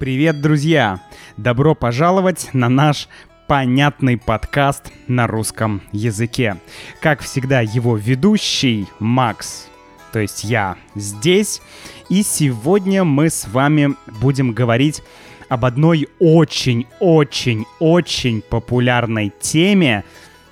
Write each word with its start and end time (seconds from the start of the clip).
Привет, 0.00 0.40
друзья! 0.40 1.00
Добро 1.36 1.74
пожаловать 1.74 2.48
на 2.54 2.70
наш 2.70 3.06
понятный 3.46 4.16
подкаст 4.16 4.90
на 5.08 5.26
русском 5.26 5.82
языке. 5.92 6.56
Как 7.02 7.20
всегда, 7.20 7.60
его 7.60 7.98
ведущий 7.98 8.86
Макс, 8.98 9.68
то 10.10 10.18
есть 10.18 10.42
я, 10.42 10.78
здесь. 10.94 11.60
И 12.08 12.22
сегодня 12.22 13.04
мы 13.04 13.28
с 13.28 13.46
вами 13.46 13.94
будем 14.22 14.52
говорить 14.52 15.02
об 15.50 15.66
одной 15.66 16.08
очень-очень-очень 16.18 18.40
популярной 18.40 19.30
теме, 19.38 20.04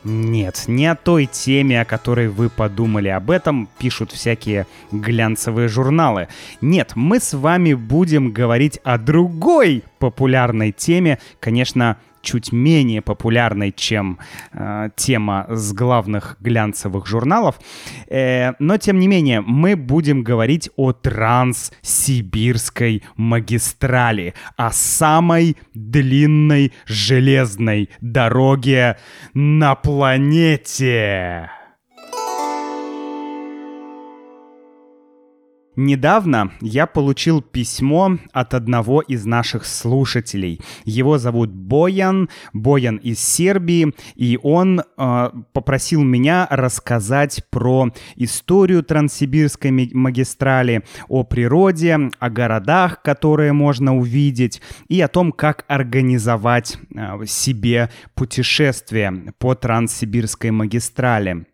нет, 0.08 0.64
не 0.68 0.86
о 0.86 0.94
той 0.94 1.26
теме, 1.26 1.82
о 1.82 1.84
которой 1.84 2.28
вы 2.28 2.48
подумали. 2.48 3.08
Об 3.08 3.30
этом 3.30 3.68
пишут 3.78 4.10
всякие 4.10 4.66
глянцевые 4.90 5.68
журналы. 5.68 6.28
Нет, 6.62 6.92
мы 6.94 7.20
с 7.20 7.34
вами 7.34 7.74
будем 7.74 8.32
говорить 8.32 8.80
о 8.84 8.96
другой 8.96 9.84
популярной 9.98 10.72
теме. 10.72 11.18
Конечно, 11.40 11.98
чуть 12.28 12.52
менее 12.52 13.00
популярной, 13.00 13.72
чем 13.72 14.18
э, 14.52 14.90
тема 14.96 15.46
с 15.48 15.72
главных 15.72 16.36
глянцевых 16.40 17.06
журналов. 17.06 17.58
Э, 18.06 18.52
но, 18.58 18.76
тем 18.76 18.98
не 18.98 19.08
менее, 19.08 19.40
мы 19.40 19.76
будем 19.76 20.22
говорить 20.22 20.68
о 20.76 20.92
Транссибирской 20.92 23.02
магистрали, 23.16 24.34
о 24.58 24.72
самой 24.72 25.56
длинной 25.72 26.74
железной 26.84 27.88
дороге 28.02 28.98
на 29.32 29.74
планете. 29.74 31.50
Недавно 35.80 36.50
я 36.60 36.88
получил 36.88 37.40
письмо 37.40 38.18
от 38.32 38.52
одного 38.54 39.00
из 39.00 39.24
наших 39.24 39.64
слушателей. 39.64 40.60
Его 40.84 41.18
зовут 41.18 41.50
Боян, 41.52 42.28
Боян 42.52 42.96
из 42.96 43.20
Сербии, 43.20 43.94
и 44.16 44.40
он 44.42 44.80
э, 44.80 45.30
попросил 45.52 46.02
меня 46.02 46.48
рассказать 46.50 47.44
про 47.50 47.92
историю 48.16 48.82
Транссибирской 48.82 49.70
магистрали, 49.70 50.82
о 51.06 51.22
природе, 51.22 52.10
о 52.18 52.28
городах, 52.28 53.00
которые 53.02 53.52
можно 53.52 53.96
увидеть, 53.96 54.60
и 54.88 55.00
о 55.00 55.06
том, 55.06 55.30
как 55.30 55.64
организовать 55.68 56.76
э, 56.92 57.24
себе 57.26 57.88
путешествие 58.16 59.32
по 59.38 59.54
Транссибирской 59.54 60.50
магистрали. 60.50 61.46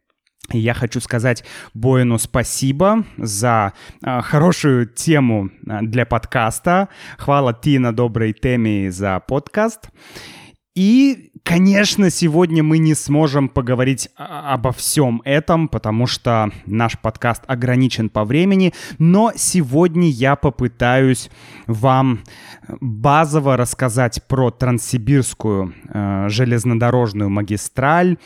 Я 0.53 0.75
хочу 0.75 1.01
сказать 1.01 1.45
Боину 1.75 2.19
спасибо 2.19 3.05
за 3.17 3.73
э, 4.03 4.21
хорошую 4.21 4.87
тему 4.87 5.51
для 5.63 6.05
подкаста. 6.05 6.89
Хвала 7.19 7.53
ти 7.53 7.79
на 7.79 7.93
доброй 7.93 8.33
теме 8.33 8.91
за 8.91 9.21
подкаст. 9.21 9.91
И, 10.75 11.31
конечно, 11.45 12.11
сегодня 12.11 12.65
мы 12.65 12.79
не 12.79 12.95
сможем 12.95 13.49
поговорить 13.49 14.09
обо 14.17 14.73
всем 14.73 15.23
этом, 15.25 15.69
потому 15.69 16.09
что 16.09 16.51
наш 16.67 16.99
подкаст 16.99 17.45
ограничен 17.47 18.09
по 18.09 18.25
времени, 18.25 18.75
но 18.99 19.31
сегодня 19.37 20.09
я 20.09 20.35
попытаюсь 20.35 21.31
вам 21.69 22.25
базово 22.81 23.57
рассказать 23.57 24.21
про 24.27 24.51
Транссибирскую 24.51 25.73
э, 25.87 26.27
железнодорожную 26.29 27.31
магистраль, 27.31 28.19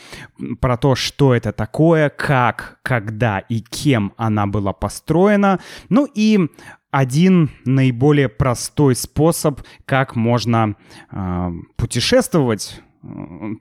про 0.59 0.75
то, 0.77 0.95
что 0.95 1.35
это 1.35 1.51
такое, 1.51 2.09
как, 2.09 2.79
когда 2.81 3.39
и 3.39 3.59
кем 3.59 4.13
она 4.17 4.47
была 4.47 4.73
построена, 4.73 5.59
ну 5.89 6.07
и 6.15 6.49
один 6.91 7.51
наиболее 7.65 8.29
простой 8.29 8.95
способ, 8.95 9.61
как 9.85 10.15
можно 10.15 10.75
э, 11.11 11.51
путешествовать 11.75 12.81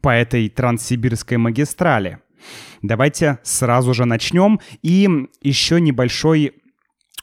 по 0.02 0.10
этой 0.10 0.48
транссибирской 0.48 1.36
магистрали. 1.36 2.18
Давайте 2.82 3.38
сразу 3.42 3.94
же 3.94 4.04
начнем. 4.04 4.60
И 4.82 5.08
еще 5.42 5.80
небольшой 5.80 6.57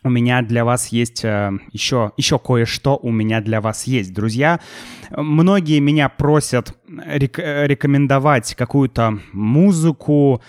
у 0.05 0.09
меня 0.09 0.43
для 0.43 0.63
вас 0.63 0.89
есть 0.89 1.25
э, 1.25 1.51
еще, 1.71 2.11
еще 2.15 2.37
кое-что 2.37 2.97
у 3.01 3.11
меня 3.11 3.41
для 3.41 3.59
вас 3.59 3.85
есть, 3.87 4.13
друзья. 4.13 4.59
Многие 5.09 5.79
меня 5.79 6.09
просят 6.09 6.77
рек- 6.87 7.39
рекомендовать 7.39 8.53
какую-то 8.53 9.17
музыку, 9.33 10.43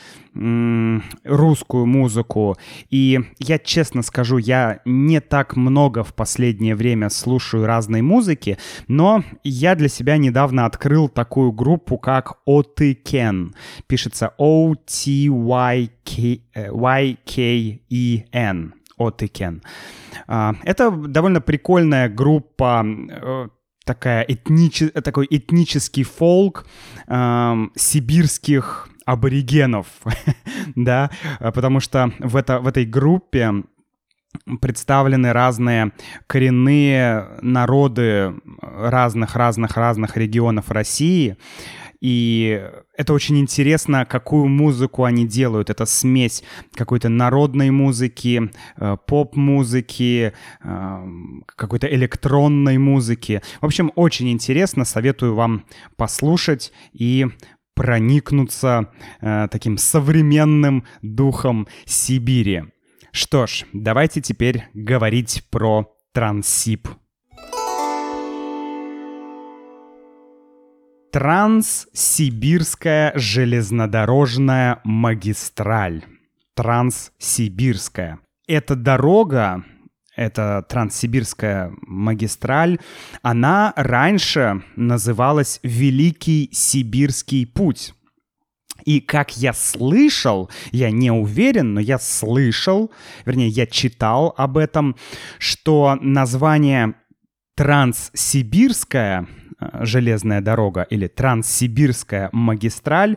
русскую 1.24 1.86
музыку. 1.86 2.58
И 2.90 3.18
я 3.38 3.58
честно 3.58 4.02
скажу, 4.02 4.36
я 4.36 4.80
не 4.84 5.20
так 5.20 5.56
много 5.56 6.04
в 6.04 6.12
последнее 6.12 6.76
время 6.76 7.08
слушаю 7.08 7.64
разной 7.64 8.02
музыки, 8.02 8.58
но 8.88 9.24
я 9.42 9.74
для 9.74 9.88
себя 9.88 10.18
недавно 10.18 10.66
открыл 10.66 11.08
такую 11.08 11.52
группу, 11.52 11.96
как 11.96 12.40
Otken. 12.46 13.54
Пишется 13.86 14.34
O-T-Y-K-E-N. 14.36 14.76
Отыкен. 18.96 19.62
А, 20.26 20.54
это 20.62 20.90
довольно 20.90 21.40
прикольная 21.40 22.08
группа, 22.08 22.84
э, 22.84 23.48
такая 23.84 24.22
этниче, 24.22 24.88
такой 24.88 25.26
этнический 25.30 26.02
фолк 26.02 26.66
сибирских 27.76 28.88
аборигенов, 29.04 29.86
да, 30.74 31.10
потому 31.38 31.78
что 31.78 32.10
в, 32.18 32.34
это, 32.34 32.58
в 32.58 32.66
этой 32.66 32.84
группе 32.84 33.62
представлены 34.60 35.32
разные 35.32 35.92
коренные 36.26 37.28
народы 37.40 38.34
разных-разных-разных 38.60 40.16
регионов 40.16 40.70
России, 40.70 41.36
и 42.00 42.70
это 42.96 43.12
очень 43.12 43.38
интересно, 43.38 44.04
какую 44.04 44.46
музыку 44.46 45.04
они 45.04 45.26
делают. 45.26 45.70
Это 45.70 45.86
смесь 45.86 46.42
какой-то 46.74 47.08
народной 47.08 47.70
музыки, 47.70 48.50
э, 48.76 48.96
поп-музыки, 49.06 50.32
э, 50.62 51.08
какой-то 51.46 51.86
электронной 51.86 52.78
музыки. 52.78 53.42
В 53.60 53.66
общем, 53.66 53.92
очень 53.94 54.30
интересно. 54.30 54.84
Советую 54.84 55.34
вам 55.34 55.64
послушать 55.96 56.72
и 56.92 57.26
проникнуться 57.74 58.90
э, 59.20 59.48
таким 59.50 59.78
современным 59.78 60.84
духом 61.02 61.68
Сибири. 61.84 62.64
Что 63.12 63.46
ж, 63.46 63.64
давайте 63.72 64.20
теперь 64.20 64.64
говорить 64.74 65.44
про 65.50 65.94
Транссиб. 66.12 66.88
Транссибирская 71.16 73.14
железнодорожная 73.14 74.80
магистраль. 74.84 76.04
Транссибирская. 76.54 78.18
Эта 78.46 78.76
дорога, 78.76 79.64
эта 80.14 80.62
Транссибирская 80.68 81.72
магистраль, 81.80 82.80
она 83.22 83.72
раньше 83.76 84.62
называлась 84.76 85.58
Великий 85.62 86.50
Сибирский 86.52 87.46
путь. 87.46 87.94
И 88.84 89.00
как 89.00 89.38
я 89.38 89.54
слышал, 89.54 90.50
я 90.70 90.90
не 90.90 91.10
уверен, 91.10 91.72
но 91.72 91.80
я 91.80 91.98
слышал, 91.98 92.90
вернее, 93.24 93.48
я 93.48 93.66
читал 93.66 94.34
об 94.36 94.58
этом, 94.58 94.96
что 95.38 95.96
название 95.98 96.92
Транссибирская 97.54 99.26
железная 99.60 100.40
дорога 100.40 100.82
или 100.82 101.06
Транссибирская 101.06 102.28
магистраль 102.32 103.16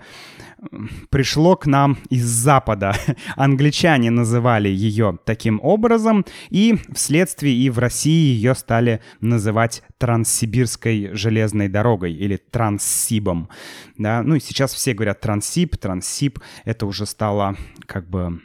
пришло 1.09 1.55
к 1.55 1.65
нам 1.65 1.97
из 2.09 2.25
Запада. 2.25 2.95
Англичане 3.35 4.11
называли 4.11 4.69
ее 4.69 5.17
таким 5.25 5.59
образом, 5.61 6.25
и 6.49 6.77
вследствие 6.93 7.55
и 7.55 7.69
в 7.69 7.79
России 7.79 8.33
ее 8.33 8.55
стали 8.55 9.01
называть 9.21 9.83
Транссибирской 9.97 11.11
железной 11.13 11.67
дорогой 11.67 12.13
или 12.13 12.37
Транссибом. 12.37 13.49
Да? 13.97 14.21
Ну 14.23 14.35
и 14.35 14.39
сейчас 14.39 14.73
все 14.73 14.93
говорят 14.93 15.21
Транссиб, 15.21 15.77
Транссиб. 15.77 16.39
Это 16.65 16.85
уже 16.85 17.05
стало 17.05 17.55
как 17.85 18.09
бы 18.09 18.39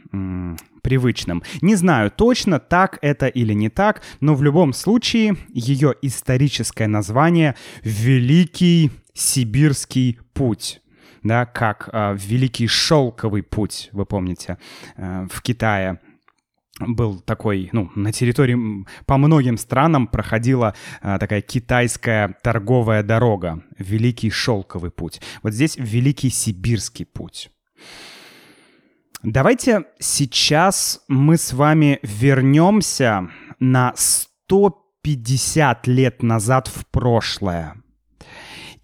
привычным. 0.82 1.42
Не 1.62 1.74
знаю 1.76 2.10
точно, 2.10 2.60
так 2.60 2.98
это 3.00 3.26
или 3.26 3.54
не 3.54 3.70
так, 3.70 4.02
но 4.20 4.34
в 4.34 4.42
любом 4.42 4.72
случае 4.72 5.36
ее 5.48 5.94
историческое 6.02 6.86
название 6.86 7.56
«Великий 7.82 8.90
Сибирский 9.14 10.18
путь» 10.34 10.82
да, 11.24 11.46
как 11.46 11.88
э, 11.92 12.16
Великий 12.16 12.68
Шелковый 12.68 13.42
путь, 13.42 13.88
вы 13.92 14.06
помните, 14.06 14.58
э, 14.96 15.26
в 15.30 15.42
Китае 15.42 15.98
был 16.80 17.20
такой, 17.20 17.68
ну, 17.72 17.90
на 17.94 18.12
территории 18.12 18.84
по 19.06 19.16
многим 19.16 19.56
странам 19.58 20.08
проходила 20.08 20.74
а, 21.00 21.20
такая 21.20 21.40
китайская 21.40 22.36
торговая 22.42 23.04
дорога, 23.04 23.62
Великий 23.78 24.28
Шелковый 24.28 24.90
путь. 24.90 25.20
Вот 25.44 25.52
здесь 25.52 25.76
Великий 25.76 26.30
Сибирский 26.30 27.06
путь. 27.06 27.52
Давайте 29.22 29.84
сейчас 30.00 31.04
мы 31.06 31.36
с 31.36 31.52
вами 31.52 32.00
вернемся 32.02 33.30
на 33.60 33.92
100 33.94 34.84
50 35.04 35.86
лет 35.86 36.22
назад 36.22 36.66
в 36.66 36.86
прошлое. 36.86 37.76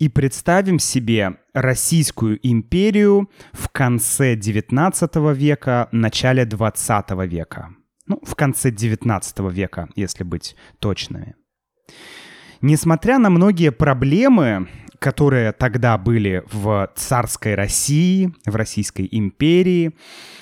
И 0.01 0.09
представим 0.09 0.79
себе 0.79 1.37
Российскую 1.53 2.41
империю 2.43 3.31
в 3.53 3.69
конце 3.69 4.35
19 4.35 5.17
века, 5.37 5.89
начале 5.93 6.47
20 6.47 7.11
века. 7.27 7.69
Ну, 8.07 8.19
в 8.23 8.35
конце 8.35 8.71
19 8.71 9.41
века, 9.53 9.91
если 9.97 10.25
быть 10.25 10.57
точными. 10.79 11.35
Несмотря 12.63 13.19
на 13.19 13.29
многие 13.29 13.71
проблемы, 13.71 14.69
которые 14.99 15.53
тогда 15.53 15.99
были 15.99 16.45
в 16.51 16.91
царской 16.97 17.55
России, 17.55 18.33
в 18.47 18.57
Российской 18.57 19.07
империи. 19.11 19.93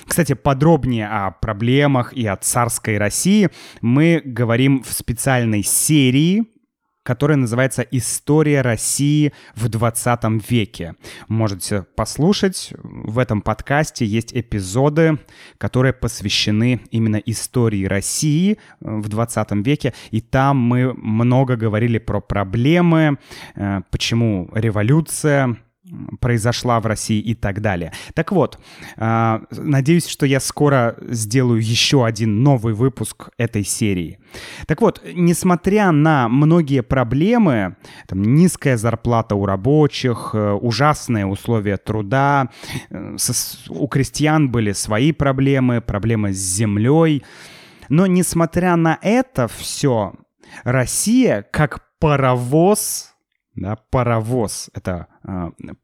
Кстати, 0.05 0.33
подробнее 0.33 1.09
о 1.09 1.31
проблемах 1.31 2.13
и 2.13 2.25
о 2.25 2.37
царской 2.37 2.97
России 2.97 3.49
мы 3.81 4.21
говорим 4.23 4.83
в 4.83 4.93
специальной 4.93 5.63
серии 5.63 6.45
которая 7.09 7.37
называется 7.37 7.81
«История 7.89 8.61
России 8.61 9.33
в 9.55 9.67
20 9.67 10.47
веке». 10.47 10.93
Можете 11.27 11.81
послушать. 11.95 12.71
В 12.83 13.17
этом 13.17 13.41
подкасте 13.41 14.05
есть 14.05 14.31
эпизоды, 14.31 15.17
которые 15.57 15.93
посвящены 15.93 16.81
именно 16.91 17.15
истории 17.15 17.85
России 17.85 18.51
э, 18.51 18.55
в 18.79 19.09
20 19.09 19.51
веке. 19.65 19.95
И 20.11 20.21
там 20.21 20.57
мы 20.57 20.93
много 20.93 21.55
говорили 21.55 21.97
про 21.97 22.21
проблемы, 22.21 23.17
э, 23.55 23.81
почему 23.89 24.47
революция 24.53 25.57
произошла 26.19 26.79
в 26.79 26.85
России 26.85 27.19
и 27.19 27.33
так 27.33 27.61
далее. 27.61 27.91
Так 28.13 28.31
вот, 28.31 28.59
а, 28.97 29.41
надеюсь, 29.51 30.07
что 30.07 30.25
я 30.25 30.39
скоро 30.39 30.95
сделаю 31.01 31.61
еще 31.61 32.05
один 32.05 32.43
новый 32.43 32.73
выпуск 32.73 33.29
этой 33.37 33.63
серии. 33.63 34.19
Так 34.67 34.81
вот, 34.81 35.01
несмотря 35.13 35.91
на 35.91 36.27
многие 36.29 36.81
проблемы, 36.81 37.75
там, 38.07 38.21
низкая 38.21 38.77
зарплата 38.77 39.35
у 39.35 39.45
рабочих, 39.45 40.31
э, 40.33 40.51
ужасные 40.51 41.25
условия 41.25 41.77
труда, 41.77 42.49
э, 42.89 43.15
у 43.69 43.87
крестьян 43.87 44.49
были 44.49 44.71
свои 44.73 45.11
проблемы, 45.11 45.81
проблемы 45.81 46.33
с 46.33 46.37
землей, 46.37 47.23
но 47.89 48.05
несмотря 48.05 48.75
на 48.75 48.99
это 49.01 49.47
все, 49.47 50.13
Россия 50.63 51.45
как 51.51 51.79
паровоз 51.99 53.09
да, 53.59 53.75
паровоз— 53.75 54.69
это 54.73 55.07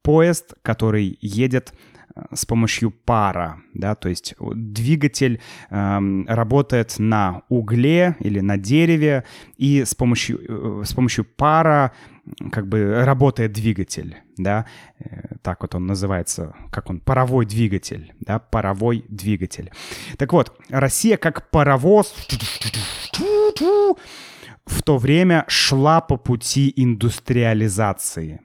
поезд, 0.01 0.53
который 0.61 1.17
едет 1.21 1.73
а, 2.15 2.33
с 2.33 2.45
помощью 2.45 2.91
пара, 2.91 3.61
да, 3.73 3.95
то 3.95 4.07
есть 4.07 4.35
двигатель 4.39 5.41
э, 5.69 6.23
работает 6.27 6.95
на 6.97 7.41
угле 7.49 8.15
или 8.21 8.39
на 8.39 8.57
дереве, 8.57 9.25
и 9.57 9.83
с 9.83 9.93
помощью, 9.95 10.39
э, 10.81 10.85
с 10.85 10.93
помощью 10.93 11.25
пара 11.25 11.91
как 12.51 12.67
бы 12.67 13.03
работает 13.03 13.51
двигатель, 13.51 14.15
да, 14.37 14.65
э, 14.99 15.35
так 15.41 15.61
вот 15.61 15.75
он 15.75 15.88
называется, 15.88 16.55
как 16.71 16.89
он, 16.89 17.01
паровой 17.01 17.45
двигатель, 17.45 18.13
да, 18.21 18.39
паровой 18.39 19.03
двигатель. 19.09 19.71
Так 20.17 20.31
вот, 20.31 20.57
Россия 20.69 21.17
как 21.17 21.49
паровоз 21.49 22.13
в 24.65 24.83
то 24.83 24.97
время 24.97 25.43
шла 25.47 25.99
по 25.99 26.15
пути 26.15 26.71
индустриализации. 26.75 28.39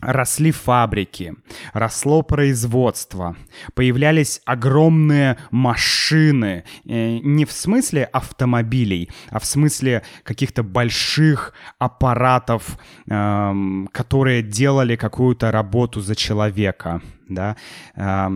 Росли 0.00 0.50
фабрики, 0.50 1.34
росло 1.72 2.20
производство, 2.20 3.34
появлялись 3.74 4.42
огромные 4.44 5.38
машины, 5.50 6.64
э, 6.84 7.18
не 7.22 7.46
в 7.46 7.52
смысле 7.52 8.04
автомобилей, 8.04 9.10
а 9.30 9.38
в 9.38 9.46
смысле 9.46 10.02
каких-то 10.22 10.62
больших 10.62 11.54
аппаратов, 11.78 12.78
эм, 13.08 13.88
которые 13.90 14.42
делали 14.42 14.96
какую-то 14.96 15.50
работу 15.50 16.02
за 16.02 16.14
человека 16.14 17.00
да, 17.28 17.56
э, 17.96 18.28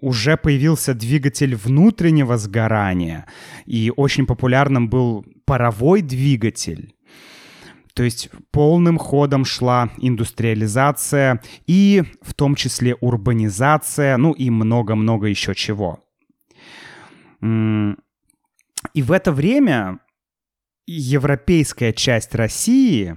уже 0.00 0.36
появился 0.36 0.94
двигатель 0.94 1.54
внутреннего 1.54 2.36
сгорания, 2.36 3.26
и 3.66 3.92
очень 3.96 4.26
популярным 4.26 4.88
был 4.88 5.24
паровой 5.44 6.02
двигатель. 6.02 6.93
То 7.94 8.02
есть 8.02 8.28
полным 8.50 8.98
ходом 8.98 9.44
шла 9.44 9.90
индустриализация 9.98 11.40
и 11.66 12.02
в 12.22 12.34
том 12.34 12.56
числе 12.56 12.96
урбанизация, 12.96 14.16
ну 14.16 14.32
и 14.32 14.50
много-много 14.50 15.28
еще 15.28 15.54
чего. 15.54 16.00
И 17.40 19.02
в 19.02 19.12
это 19.12 19.32
время 19.32 20.00
европейская 20.86 21.92
часть 21.92 22.34
России 22.34 23.16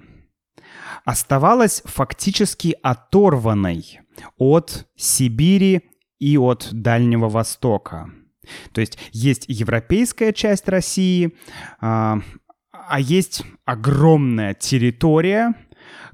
оставалась 1.05 1.81
фактически 1.85 2.75
оторванной 2.83 4.01
от 4.37 4.87
Сибири 4.95 5.89
и 6.19 6.37
от 6.37 6.69
Дальнего 6.71 7.29
Востока. 7.29 8.11
То 8.71 8.81
есть 8.81 8.97
есть 9.11 9.45
европейская 9.47 10.33
часть 10.33 10.69
России, 10.69 11.35
а, 12.87 12.99
есть 12.99 13.43
огромная 13.65 14.53
территория, 14.53 15.53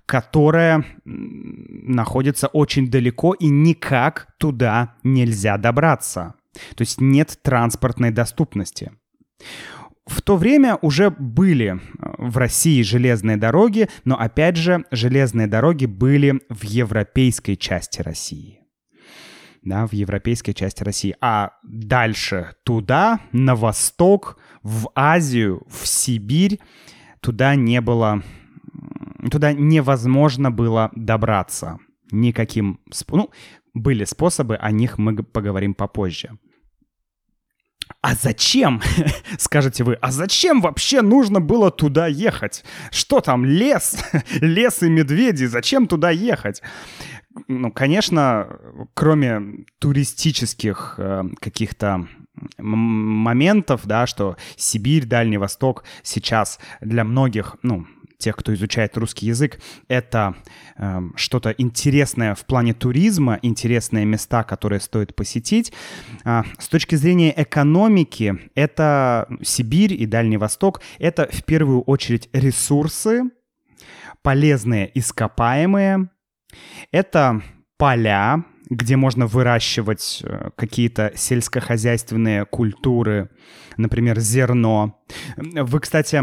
которая 0.06 0.86
находится 1.06 2.48
очень 2.48 2.90
далеко 2.90 3.34
и 3.34 3.48
никак 3.48 4.28
туда 4.38 4.96
нельзя 5.04 5.58
добраться. 5.58 6.36
То 6.76 6.82
есть 6.82 7.02
нет 7.02 7.40
транспортной 7.42 8.12
доступности. 8.12 8.92
В 10.06 10.22
то 10.22 10.36
время 10.36 10.78
уже 10.82 11.10
были 11.12 11.76
э, 11.76 11.78
в 12.18 12.38
России 12.38 12.82
железные 12.82 13.38
дороги, 13.38 13.88
но 14.04 14.20
опять 14.20 14.58
же 14.58 14.84
железные 14.92 15.48
дороги 15.48 15.86
были 15.86 16.42
в 16.50 16.64
европейской 16.64 17.56
части 17.56 18.02
России. 18.02 18.60
Да, 19.62 19.88
в 19.88 19.94
европейской 19.94 20.52
части 20.52 20.84
России. 20.84 21.16
А 21.22 21.52
дальше 21.64 22.54
туда, 22.66 23.22
на 23.32 23.56
восток, 23.56 24.38
в 24.64 24.90
Азию, 24.96 25.62
в 25.70 25.86
Сибирь, 25.88 26.60
туда 27.20 27.56
не 27.56 27.82
было, 27.82 28.24
туда 29.30 29.54
невозможно 29.54 30.52
было 30.52 30.90
добраться 30.96 31.80
никаким... 32.14 32.80
Ну, 33.10 33.32
были 33.74 34.06
способы, 34.06 34.56
о 34.56 34.72
них 34.72 34.98
мы 34.98 35.24
поговорим 35.24 35.74
попозже. 35.74 36.38
А 38.02 38.16
зачем, 38.16 38.82
скажете 39.38 39.84
вы, 39.84 39.96
а 39.96 40.12
зачем 40.12 40.62
вообще 40.62 41.02
нужно 41.02 41.40
было 41.40 41.72
туда 41.72 42.08
ехать? 42.08 42.64
Что 42.92 43.22
там, 43.22 43.46
лес? 43.46 43.98
лес 44.42 44.84
и 44.84 44.90
медведи, 44.90 45.46
зачем 45.46 45.88
туда 45.88 46.10
ехать? 46.10 46.62
Ну, 47.48 47.72
конечно, 47.72 48.48
кроме 48.94 49.66
туристических 49.80 50.96
э, 50.98 51.24
каких-то 51.40 52.08
моментов, 52.58 53.82
да, 53.86 54.08
что 54.08 54.38
Сибирь, 54.56 55.06
Дальний 55.06 55.38
Восток 55.38 55.84
сейчас 56.04 56.60
для 56.82 57.04
многих, 57.04 57.56
ну, 57.62 57.88
тех, 58.24 58.36
кто 58.36 58.54
изучает 58.54 58.98
русский 58.98 59.28
язык, 59.28 59.60
это 59.88 60.36
э, 60.78 61.02
что-то 61.16 61.54
интересное 61.58 62.36
в 62.36 62.46
плане 62.46 62.74
туризма, 62.74 63.38
интересные 63.42 64.06
места, 64.06 64.44
которые 64.44 64.80
стоит 64.80 65.16
посетить. 65.16 65.74
А, 66.24 66.44
с 66.58 66.68
точки 66.70 66.96
зрения 66.96 67.34
экономики, 67.36 68.50
это 68.56 69.28
Сибирь 69.42 69.94
и 69.94 70.06
Дальний 70.06 70.38
Восток, 70.38 70.82
это 71.00 71.28
в 71.32 71.44
первую 71.44 71.82
очередь 71.82 72.30
ресурсы, 72.34 73.24
полезные 74.22 74.90
ископаемые, 74.98 76.10
это 76.92 77.42
поля, 77.78 78.46
где 78.70 78.96
можно 78.96 79.28
выращивать 79.28 80.22
э, 80.24 80.50
какие-то 80.56 81.12
сельскохозяйственные 81.16 82.46
культуры, 82.46 83.30
например, 83.76 84.20
зерно. 84.20 85.04
Вы, 85.36 85.80
кстати, 85.82 86.22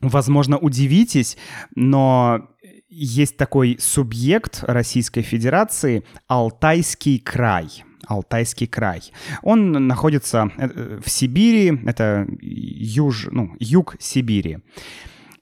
возможно, 0.00 0.58
удивитесь, 0.58 1.36
но 1.74 2.48
есть 2.88 3.36
такой 3.36 3.76
субъект 3.78 4.64
Российской 4.66 5.22
Федерации 5.22 6.04
Алтайский 6.26 7.18
край. 7.18 7.84
Алтайский 8.06 8.66
край. 8.66 9.02
Он 9.42 9.86
находится 9.86 10.50
э, 10.56 11.00
в 11.04 11.08
Сибири, 11.08 11.80
это 11.86 12.26
юж, 12.40 13.28
ну, 13.30 13.54
юг 13.60 13.96
Сибири. 14.00 14.58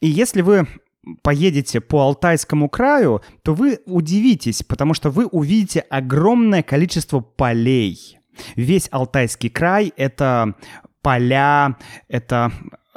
И 0.01 0.09
если 0.09 0.43
вы 0.43 0.67
поедете 1.23 1.81
по 1.81 2.03
Алтайскому 2.03 2.69
краю, 2.69 3.23
то 3.43 3.55
вы 3.55 3.79
удивитесь, 3.87 4.63
потому 4.63 4.93
что 4.93 5.11
вы 5.11 5.27
увидите 5.27 5.81
огромное 5.81 6.63
количество 6.63 7.21
полей. 7.21 8.19
Весь 8.55 8.89
Алтайский 8.91 9.49
край— 9.49 9.93
это 9.97 10.55
поля, 11.03 11.77
это 12.09 12.53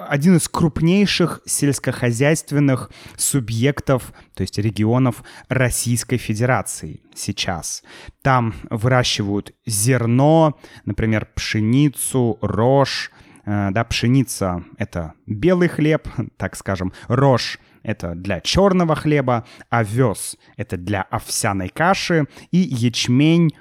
один 0.08 0.38
из 0.38 0.48
крупнейших 0.48 1.42
сельскохозяйственных 1.46 2.92
субъектов, 3.18 4.14
то 4.34 4.42
есть 4.42 4.58
регионов 4.58 5.24
Российской 5.50 6.18
Федерации 6.18 7.02
сейчас. 7.16 7.84
Там 8.22 8.54
выращивают 8.70 9.54
зерно, 9.66 10.60
например, 10.86 11.28
пшеницу, 11.36 12.38
рожь, 12.42 13.12
э, 13.46 13.70
да, 13.72 13.84
пшеница— 13.84 14.64
это 14.78 15.14
белый 15.26 15.68
хлеб, 15.68 16.08
так 16.38 16.56
скажем, 16.56 16.94
рожь— 17.08 17.60
это 17.84 18.16
для 18.16 18.42
черного 18.42 18.96
хлеба, 18.96 19.46
овес— 19.70 20.38
это 20.58 20.78
для 20.78 21.02
овсяной 21.04 21.70
каши, 21.70 22.26
и 22.52 22.58
ячмень, 22.58 23.52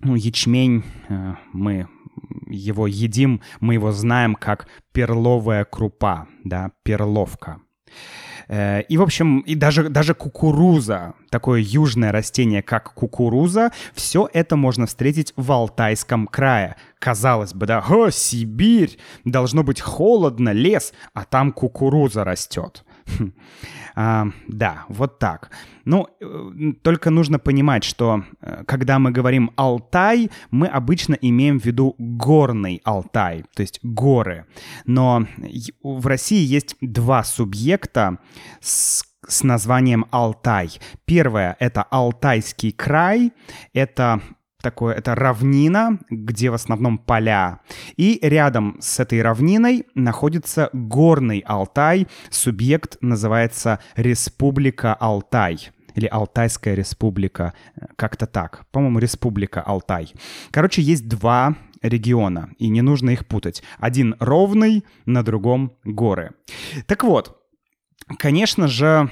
ну, 0.00 0.14
ячмень 0.14 0.84
э, 1.08 1.34
мы 1.52 1.88
его 2.46 2.86
едим, 2.86 3.40
мы 3.60 3.74
его 3.74 3.92
знаем 3.92 4.34
как 4.34 4.66
перловая 4.92 5.64
крупа, 5.64 6.26
да, 6.44 6.70
перловка. 6.82 7.60
Э, 8.48 8.82
и, 8.82 8.96
в 8.96 9.02
общем, 9.02 9.40
и 9.40 9.54
даже, 9.54 9.88
даже 9.88 10.14
кукуруза, 10.14 11.14
такое 11.30 11.60
южное 11.60 12.12
растение, 12.12 12.62
как 12.62 12.94
кукуруза, 12.94 13.72
все 13.94 14.28
это 14.32 14.56
можно 14.56 14.86
встретить 14.86 15.32
в 15.36 15.50
Алтайском 15.50 16.26
крае. 16.26 16.76
Казалось 16.98 17.54
бы, 17.54 17.66
да, 17.66 17.84
о, 17.88 18.10
Сибирь, 18.10 18.98
должно 19.24 19.62
быть 19.62 19.80
холодно, 19.80 20.50
лес, 20.50 20.92
а 21.14 21.24
там 21.24 21.52
кукуруза 21.52 22.24
растет. 22.24 22.84
Да, 23.94 24.84
вот 24.88 25.18
так. 25.18 25.50
Ну, 25.86 26.06
э, 26.20 26.72
только 26.82 27.10
нужно 27.10 27.38
понимать, 27.38 27.82
что 27.84 28.24
э, 28.42 28.64
когда 28.66 28.98
мы 28.98 29.10
говорим 29.10 29.52
Алтай, 29.56 30.30
мы 30.50 30.66
обычно 30.66 31.14
имеем 31.14 31.58
в 31.58 31.64
виду 31.64 31.94
горный 31.98 32.82
Алтай, 32.84 33.44
то 33.54 33.62
есть 33.62 33.80
горы. 33.82 34.44
Но 34.84 35.26
в 35.82 36.06
России 36.06 36.44
есть 36.44 36.76
два 36.80 37.24
субъекта 37.24 38.18
с 38.60 39.02
с 39.28 39.42
названием 39.42 40.06
Алтай. 40.10 40.70
Первое— 41.04 41.56
это 41.58 41.82
Алтайский 41.82 42.72
край, 42.72 43.32
это 43.72 44.20
такое, 44.66 44.94
это 44.94 45.14
равнина, 45.14 46.00
где 46.10 46.50
в 46.50 46.54
основном 46.54 46.98
поля. 46.98 47.60
И 47.96 48.18
рядом 48.20 48.76
с 48.80 48.98
этой 48.98 49.22
равниной 49.22 49.84
находится 49.94 50.70
горный 50.72 51.44
Алтай. 51.46 52.08
Субъект 52.30 52.98
называется 53.00 53.78
Республика 53.94 54.92
Алтай 54.94 55.70
или 55.94 56.06
Алтайская 56.06 56.74
республика, 56.74 57.54
как-то 57.94 58.26
так. 58.26 58.66
По-моему, 58.72 58.98
Республика 58.98 59.62
Алтай. 59.62 60.12
Короче, 60.50 60.82
есть 60.82 61.08
два 61.08 61.54
региона, 61.80 62.50
и 62.58 62.68
не 62.68 62.82
нужно 62.82 63.10
их 63.10 63.24
путать. 63.24 63.62
Один 63.78 64.16
ровный, 64.18 64.84
на 65.04 65.22
другом 65.22 65.76
горы. 65.84 66.32
Так 66.86 67.04
вот, 67.04 67.40
конечно 68.18 68.66
же, 68.66 69.10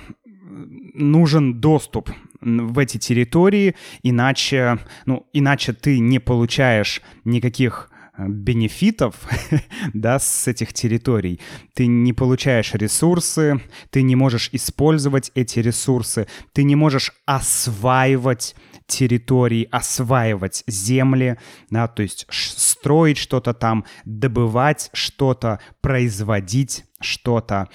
нужен 0.94 1.60
доступ 1.60 2.10
в 2.44 2.78
эти 2.78 2.98
территории, 2.98 3.74
иначе, 4.02 4.78
ну, 5.06 5.26
иначе 5.32 5.72
ты 5.72 5.98
не 5.98 6.18
получаешь 6.18 7.00
никаких 7.24 7.90
э, 8.16 8.26
бенефитов 8.28 9.16
да, 9.94 10.18
с 10.18 10.46
этих 10.46 10.72
территорий. 10.72 11.40
Ты 11.74 11.86
не 11.86 12.12
получаешь 12.12 12.74
ресурсы, 12.74 13.60
ты 13.90 14.02
не 14.02 14.14
можешь 14.14 14.50
использовать 14.52 15.32
эти 15.34 15.58
ресурсы, 15.60 16.26
ты 16.52 16.64
не 16.64 16.76
можешь 16.76 17.12
осваивать 17.26 18.54
территории, 18.86 19.66
осваивать 19.70 20.62
земли, 20.66 21.38
да, 21.70 21.88
то 21.88 22.02
есть 22.02 22.26
строить 22.30 23.16
что-то 23.16 23.54
там, 23.54 23.86
добывать 24.04 24.90
что-то, 24.92 25.58
производить 25.80 26.84
что-то. 27.00 27.68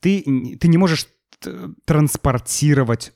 Ты, 0.00 0.22
ты 0.58 0.68
не 0.68 0.78
можешь 0.78 1.06
транспортировать 1.84 3.12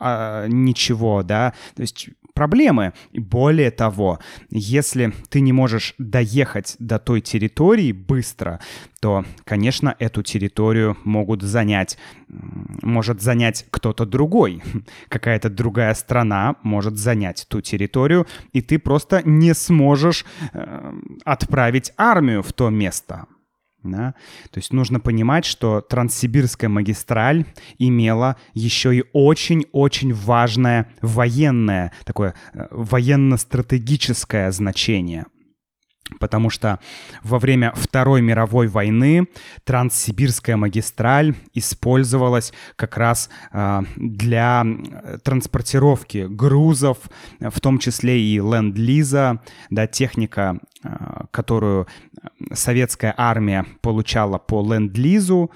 а, 0.00 0.46
ничего, 0.48 1.22
да, 1.22 1.52
то 1.74 1.82
есть 1.82 2.10
проблемы. 2.36 2.92
И 3.12 3.18
более 3.18 3.72
того, 3.72 4.20
если 4.50 5.12
ты 5.30 5.40
не 5.40 5.52
можешь 5.52 5.94
доехать 5.98 6.76
до 6.78 6.98
той 7.00 7.20
территории 7.20 7.90
быстро, 7.92 8.60
то, 9.00 9.24
конечно, 9.44 9.96
эту 9.98 10.22
территорию 10.22 10.96
могут 11.04 11.42
занять, 11.42 11.98
может 12.28 13.22
занять 13.22 13.66
кто-то 13.70 14.06
другой. 14.06 14.62
Какая-то 15.08 15.48
другая 15.48 15.94
страна 15.94 16.56
может 16.62 16.96
занять 16.98 17.46
ту 17.48 17.60
территорию, 17.60 18.26
и 18.52 18.60
ты 18.60 18.78
просто 18.78 19.22
не 19.24 19.54
сможешь 19.54 20.24
э, 20.52 20.92
отправить 21.24 21.92
армию 21.96 22.42
в 22.42 22.52
то 22.52 22.68
место. 22.70 23.26
Да? 23.86 24.14
То 24.50 24.58
есть 24.58 24.72
нужно 24.72 25.00
понимать, 25.00 25.44
что 25.44 25.80
Транссибирская 25.80 26.68
магистраль 26.68 27.44
имела 27.78 28.36
еще 28.54 28.96
и 28.96 29.04
очень-очень 29.12 30.12
важное 30.12 30.88
военное, 31.00 31.92
такое 32.04 32.34
э, 32.52 32.66
военно-стратегическое 32.70 34.50
значение. 34.50 35.26
Потому 36.20 36.50
что 36.50 36.78
во 37.22 37.38
время 37.38 37.72
Второй 37.74 38.22
мировой 38.22 38.68
войны 38.68 39.28
Транссибирская 39.64 40.56
магистраль 40.56 41.34
использовалась 41.52 42.52
как 42.76 42.96
раз 42.96 43.28
э, 43.52 43.82
для 43.96 44.64
транспортировки 45.24 46.26
грузов, 46.28 46.98
в 47.40 47.60
том 47.60 47.78
числе 47.78 48.20
и 48.20 48.38
ленд-лиза, 48.38 49.40
да, 49.70 49.86
техника, 49.86 50.58
э, 50.82 50.88
которую 51.30 51.88
советская 52.52 53.14
армия 53.16 53.66
получала 53.80 54.38
по 54.38 54.62
ленд-лизу, 54.62 55.50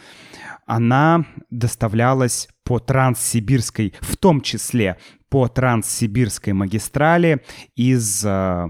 она 0.67 1.25
доставлялась 1.51 2.49
по 2.65 2.79
Транссибирской, 2.79 3.95
в 4.01 4.17
том 4.17 4.41
числе 4.41 4.97
по 5.29 5.49
Транссибирской 5.49 6.53
магистрали 6.53 7.43
из, 7.77 8.25
э, 8.25 8.69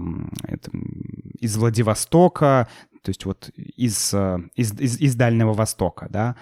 из 1.41 1.57
Владивостока, 1.57 2.69
то 3.03 3.09
есть 3.09 3.25
вот 3.25 3.49
из, 3.55 4.13
э, 4.13 4.37
из, 4.55 4.79
из, 4.79 4.99
из 5.01 5.15
Дальнего 5.15 5.53
Востока, 5.53 6.07
да, 6.09 6.37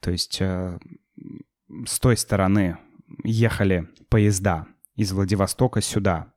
то 0.00 0.10
есть 0.10 0.38
э, 0.40 0.78
с 1.86 1.98
той 1.98 2.16
стороны 2.16 2.78
ехали 3.24 3.88
поезда 4.08 4.66
из 4.94 5.12
Владивостока 5.12 5.80
сюда, 5.80 6.32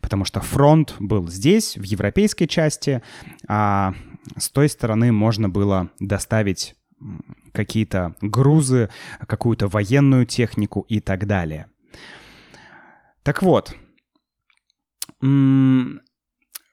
потому 0.00 0.24
что 0.24 0.40
фронт 0.40 0.96
был 0.98 1.28
здесь, 1.28 1.76
в 1.76 1.82
европейской 1.82 2.46
части, 2.46 3.02
а 3.46 3.94
с 4.36 4.48
той 4.48 4.68
стороны 4.68 5.12
можно 5.12 5.48
было 5.48 5.90
доставить 6.00 6.74
какие-то 7.52 8.16
грузы, 8.22 8.88
какую-то 9.26 9.68
военную 9.68 10.24
технику 10.24 10.86
и 10.88 11.00
так 11.00 11.26
далее. 11.26 11.66
Так 13.22 13.42
вот, 13.42 13.74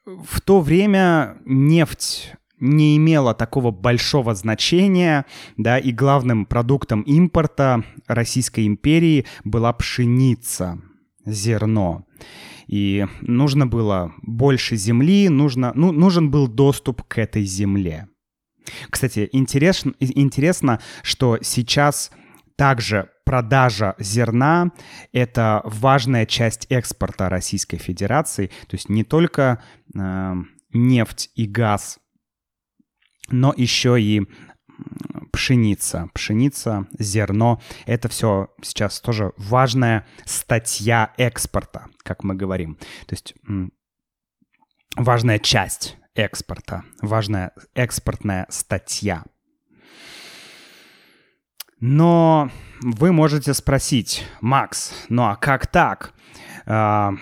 в 0.05 0.41
то 0.41 0.62
время 0.62 1.38
нефть 1.46 2.34
не 2.60 2.96
имела 2.98 3.34
такого 3.34 3.72
большого 3.72 4.36
значения, 4.36 5.25
да, 5.58 5.77
и 5.79 5.91
главным 5.91 6.46
продуктом 6.46 7.01
импорта 7.01 7.84
Российской 8.08 8.67
империи 8.67 9.25
была 9.43 9.74
пшеница, 9.74 10.79
зерно. 11.25 12.05
И 12.67 13.05
нужно 13.22 13.67
было 13.67 14.13
больше 14.22 14.75
земли, 14.75 15.27
нужно, 15.27 15.72
ну, 15.75 15.91
нужен 15.91 16.29
был 16.29 16.48
доступ 16.48 17.03
к 17.03 17.17
этой 17.17 17.43
земле. 17.43 18.08
Кстати, 18.89 19.27
интересно, 19.31 19.93
интересно, 20.00 20.79
что 21.03 21.39
сейчас 21.41 22.12
также 22.55 23.10
продажа 23.31 23.95
зерна— 23.97 24.71
это 25.13 25.61
важная 25.63 26.25
часть 26.25 26.67
экспорта 26.69 27.29
Российской 27.29 27.77
Федерации. 27.77 28.47
То 28.67 28.75
есть 28.75 28.89
не 28.89 29.05
только 29.05 29.63
э, 29.95 30.33
нефть 30.73 31.31
и 31.35 31.45
газ, 31.45 32.00
но 33.29 33.53
еще 33.55 34.01
и 34.01 34.27
пшеница. 35.31 36.09
Пшеница, 36.13 36.88
зерно— 37.00 37.61
это 37.85 38.09
все 38.09 38.50
сейчас 38.61 39.00
тоже 39.00 39.31
важная 39.38 40.05
статья 40.25 41.13
экспорта, 41.15 41.85
как 42.03 42.25
мы 42.25 42.35
говорим. 42.35 42.75
То 43.05 43.13
есть 43.13 43.33
важная 44.97 45.39
часть 45.39 45.97
экспорта, 46.15 46.83
важная 47.01 47.53
экспортная 47.75 48.45
статья. 48.50 49.23
Но 51.81 52.50
вы 52.81 53.11
можете 53.11 53.53
спросить, 53.55 54.25
Макс, 54.39 54.93
ну 55.09 55.23
а 55.23 55.35
как 55.35 55.65
так? 55.65 56.13
А, 56.67 57.13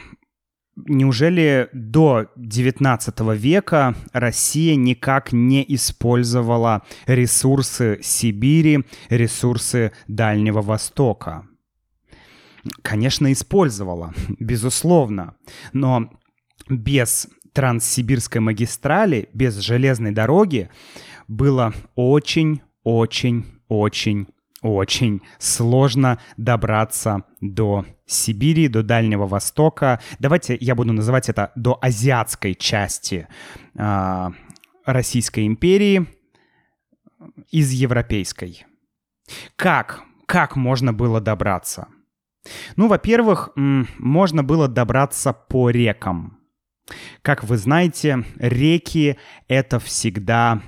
неужели 0.76 1.70
до 1.72 2.28
19 2.36 3.22
века 3.38 3.96
Россия 4.12 4.76
никак 4.76 5.32
не 5.32 5.64
использовала 5.76 6.84
ресурсы 7.08 8.00
Сибири, 8.04 8.84
ресурсы 9.10 9.94
Дальнего 10.10 10.62
Востока? 10.62 11.48
Конечно, 12.82 13.32
использовала, 13.32 14.14
безусловно, 14.40 15.36
но 15.72 16.12
без 16.68 17.30
Транссибирской 17.54 18.42
магистрали, 18.42 19.30
без 19.34 19.56
железной 19.56 20.12
дороги 20.12 20.70
было 21.30 21.74
очень-очень-очень 21.96 24.28
очень 24.62 25.22
сложно 25.38 26.20
добраться 26.38 27.24
до 27.42 27.86
Сибири, 28.06 28.68
до 28.68 28.84
Дальнего 28.84 29.28
Востока. 29.28 30.00
Давайте 30.20 30.58
я 30.60 30.76
буду 30.76 30.94
называть 30.94 31.30
это 31.30 31.52
до 31.56 31.78
азиатской 31.82 32.56
части 32.56 33.28
э, 33.76 34.28
Российской 34.86 35.46
империи 35.46 36.08
из 37.52 37.72
европейской. 37.72 38.66
Как? 39.56 40.04
Как 40.26 40.56
можно 40.56 40.94
было 40.94 41.22
добраться? 41.22 41.88
Ну, 42.76 42.88
во-первых, 42.88 43.50
можно 43.56 44.44
было 44.44 44.68
добраться 44.68 45.34
по 45.34 45.70
рекам. 45.70 46.40
Как 47.22 47.44
вы 47.44 47.58
знаете, 47.58 48.26
реки— 48.38 49.18
это 49.48 49.80
всегда 49.80 50.62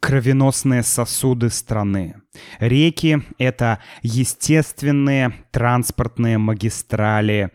кровеносные 0.00 0.82
сосуды 0.82 1.50
страны. 1.50 2.16
Реки— 2.58 3.22
это 3.38 3.80
естественные 4.02 5.34
транспортные 5.50 6.38
магистрали, 6.38 7.50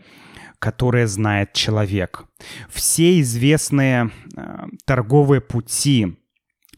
которые 0.58 1.06
знает 1.06 1.52
человек. 1.52 2.24
Все 2.68 3.20
известные 3.20 4.10
э, 4.36 4.66
торговые 4.84 5.40
пути, 5.40 6.16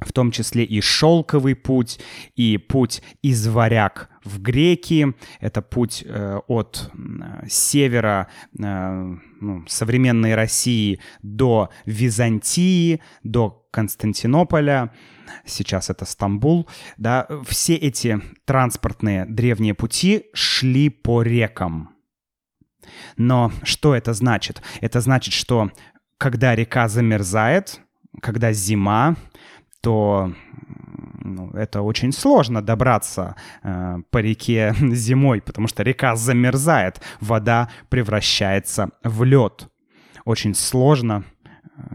в 0.00 0.12
том 0.12 0.30
числе 0.30 0.64
и 0.64 0.80
шелковый 0.80 1.54
путь, 1.54 2.00
и 2.34 2.56
путь 2.56 3.02
из 3.22 3.46
Варяг 3.48 4.08
в 4.24 4.40
Греки. 4.40 5.14
Это 5.40 5.60
путь 5.60 6.04
э, 6.06 6.38
от 6.46 6.90
севера 7.48 8.28
э, 8.58 9.16
ну, 9.40 9.64
современной 9.66 10.34
России 10.34 11.00
до 11.22 11.70
Византии, 11.84 13.00
до 13.22 13.66
Константинополя. 13.70 14.92
Сейчас 15.44 15.90
это 15.90 16.04
Стамбул. 16.04 16.68
Да, 16.96 17.26
все 17.46 17.74
эти 17.74 18.20
транспортные 18.44 19.26
древние 19.26 19.74
пути 19.74 20.26
шли 20.32 20.88
по 20.88 21.22
рекам. 21.22 21.90
Но 23.16 23.52
что 23.62 23.94
это 23.94 24.12
значит? 24.14 24.62
Это 24.80 25.00
значит, 25.00 25.34
что 25.34 25.70
когда 26.16 26.54
река 26.54 26.88
замерзает, 26.88 27.80
когда 28.20 28.52
зима, 28.52 29.16
то 29.80 30.32
ну, 31.22 31.50
это 31.50 31.82
очень 31.82 32.12
сложно 32.12 32.62
добраться 32.62 33.36
э, 33.62 33.98
по 34.10 34.18
реке 34.18 34.74
зимой, 34.80 35.40
потому 35.40 35.68
что 35.68 35.82
река 35.82 36.16
замерзает, 36.16 37.00
вода 37.20 37.68
превращается 37.88 38.90
в 39.04 39.24
лед. 39.24 39.68
Очень 40.24 40.54
сложно 40.54 41.24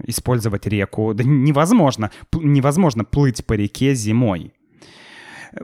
использовать 0.06 0.68
реку. 0.68 1.14
Да 1.14 1.24
невозможно, 1.24 2.12
невозможно 2.34 3.04
плыть 3.04 3.46
по 3.46 3.54
реке 3.54 3.96
зимой. 3.96 4.54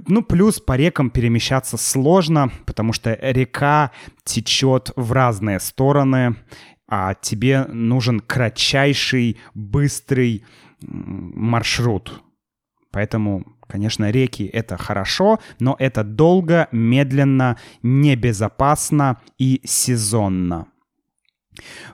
Ну, 0.08 0.22
плюс 0.22 0.60
по 0.60 0.76
рекам 0.76 1.10
перемещаться 1.10 1.78
сложно, 1.78 2.52
потому 2.66 2.94
что 2.94 3.18
река 3.22 3.92
течет 4.24 4.92
в 4.96 5.12
разные 5.12 5.60
стороны, 5.60 6.36
а 6.88 7.16
тебе 7.16 7.66
нужен 7.66 8.20
кратчайший, 8.20 9.38
быстрый 9.54 10.44
маршрут. 10.82 12.24
Поэтому, 12.92 13.46
конечно, 13.68 14.10
реки— 14.10 14.44
это 14.54 14.78
хорошо, 14.78 15.40
но 15.60 15.76
это 15.80 16.04
долго, 16.04 16.68
медленно, 16.72 17.58
небезопасно 17.84 19.22
и 19.38 19.62
сезонно. 19.64 20.68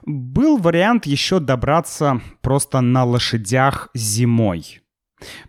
Был 0.04 0.58
вариант 0.58 1.06
еще 1.06 1.40
добраться 1.40 2.20
просто 2.40 2.80
на 2.80 3.04
лошадях 3.04 3.88
зимой. 3.94 4.82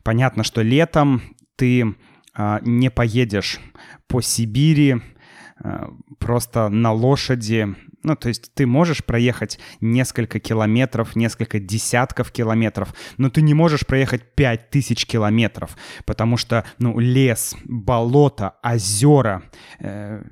Понятно, 0.03 0.43
что 0.43 0.62
летом 0.62 1.21
ты 1.55 1.95
а, 2.33 2.59
не 2.62 2.89
поедешь 2.89 3.59
по 4.07 4.21
Сибири 4.21 5.01
а, 5.59 5.89
просто 6.19 6.69
на 6.69 6.91
лошади 6.91 7.75
ну, 8.07 8.15
то 8.15 8.29
есть 8.29 8.53
ты 8.53 8.65
можешь 8.65 9.03
проехать 9.03 9.59
несколько 9.81 10.39
километров, 10.39 11.15
несколько 11.17 11.59
десятков 11.59 12.31
километров, 12.31 12.93
но 13.17 13.29
ты 13.29 13.41
не 13.41 13.53
можешь 13.53 13.85
проехать 13.85 14.24
пять 14.33 14.70
тысяч 14.70 15.05
километров, 15.05 15.77
потому 16.05 16.37
что, 16.37 16.63
ну, 16.79 16.98
лес, 17.00 17.53
болото, 17.65 18.53
озера, 18.63 19.43
э, 19.79 20.24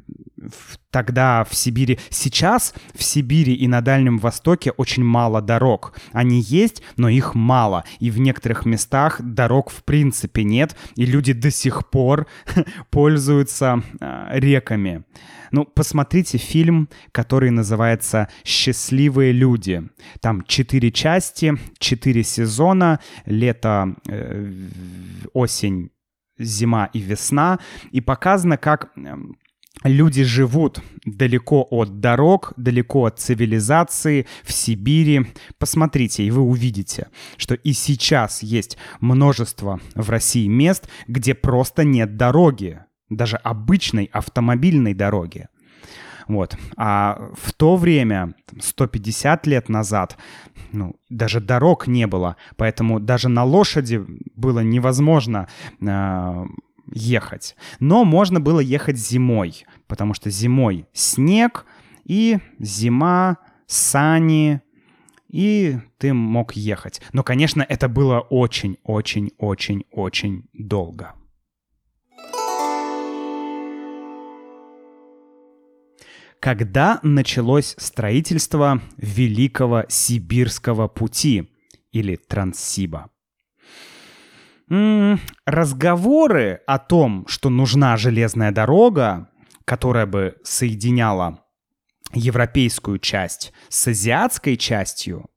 тогда 0.89 1.43
в 1.43 1.53
Сибири... 1.53 1.99
Сейчас 2.09 2.73
в 2.93 3.03
Сибири 3.03 3.53
и 3.53 3.67
на 3.67 3.81
Дальнем 3.81 4.19
Востоке 4.19 4.71
очень 4.71 5.03
мало 5.03 5.41
дорог. 5.41 5.93
Они 6.13 6.39
есть, 6.39 6.81
но 6.95 7.09
их 7.09 7.35
мало. 7.35 7.83
И 7.99 8.09
в 8.09 8.19
некоторых 8.19 8.65
местах 8.65 9.19
дорог 9.21 9.69
в 9.69 9.83
принципе 9.83 10.45
нет, 10.45 10.77
и 10.95 11.05
люди 11.05 11.33
до 11.33 11.51
сих 11.51 11.89
пор 11.89 12.27
пользуются 12.89 13.83
э, 13.99 14.39
реками. 14.39 15.03
Ну, 15.51 15.65
посмотрите 15.65 16.37
фильм, 16.37 16.89
который 17.11 17.49
называется 17.51 18.29
«Счастливые 18.43 19.31
люди». 19.31 19.83
Там 20.21 20.43
четыре 20.45 20.91
части, 20.91 21.53
четыре 21.77 22.23
сезона, 22.23 22.99
лето, 23.25 23.95
э, 24.07 24.51
осень, 25.33 25.91
зима 26.37 26.89
и 26.93 26.99
весна. 26.99 27.59
И 27.91 28.01
показано, 28.01 28.57
как 28.57 28.91
эм, 28.97 29.37
люди 29.83 30.23
живут 30.23 30.81
далеко 31.05 31.65
от 31.69 31.99
дорог, 31.99 32.53
далеко 32.57 33.05
от 33.05 33.19
цивилизации, 33.19 34.25
в 34.43 34.51
Сибири. 34.51 35.27
Посмотрите, 35.57 36.23
и 36.23 36.31
вы 36.31 36.41
увидите, 36.41 37.07
что 37.37 37.55
и 37.55 37.73
сейчас 37.73 38.43
есть 38.43 38.77
множество 38.99 39.79
в 39.93 40.09
России 40.09 40.47
мест, 40.47 40.89
где 41.07 41.33
просто 41.33 41.83
нет 41.83 42.17
дороги 42.17 42.79
даже 43.09 43.37
обычной 43.37 44.09
автомобильной 44.11 44.93
дороги. 44.93 45.47
Вот. 46.27 46.57
А 46.75 47.31
в 47.39 47.53
то 47.53 47.75
время, 47.75 48.33
150 48.59 49.47
лет 49.47 49.69
назад, 49.69 50.17
ну, 50.71 50.95
даже 51.09 51.39
дорог 51.39 51.87
не 51.87 52.07
было, 52.07 52.35
поэтому 52.57 52.99
даже 52.99 53.29
на 53.29 53.43
лошади 53.43 54.03
было 54.35 54.61
невозможно 54.61 55.47
э, 55.79 56.45
ехать. 56.91 57.55
Но 57.79 58.03
можно 58.05 58.39
было 58.39 58.59
ехать 58.59 58.97
зимой, 58.97 59.65
потому 59.87 60.13
что 60.13 60.29
зимой 60.29 60.85
снег 60.93 61.65
и 62.05 62.37
зима, 62.59 63.37
сани, 63.67 64.61
и 65.29 65.79
ты 65.97 66.13
мог 66.13 66.53
ехать. 66.53 67.01
Но, 67.13 67.23
конечно, 67.23 67.65
это 67.67 67.89
было 67.89 68.19
очень-очень-очень-очень 68.21 70.45
долго. 70.53 71.15
Когда 76.39 76.99
началось 77.03 77.75
строительство 77.77 78.81
Великого 78.97 79.85
Сибирского 79.87 80.87
пути 80.87 81.49
или 81.91 82.15
Транссиба. 82.15 83.09
разговоры 85.45 86.61
о 86.65 86.79
том, 86.79 87.25
что 87.27 87.49
нужна 87.49 87.97
железная 87.97 88.51
дорога, 88.51 89.29
которая 89.63 90.05
бы 90.05 90.37
соединяла 90.43 91.43
европейскую 92.13 92.99
часть 92.99 93.53
с 93.69 93.87
азиатской 93.87 94.57
частью, 94.57 95.29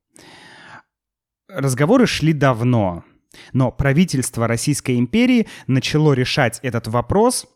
разговоры 1.47 2.07
шли 2.07 2.33
давно. 2.33 3.03
Но 3.53 3.71
правительство 3.71 4.47
Российской 4.47 4.97
империи 4.97 5.47
начало 5.67 6.13
решать 6.13 6.59
этот 6.63 6.87
вопрос 6.87 7.47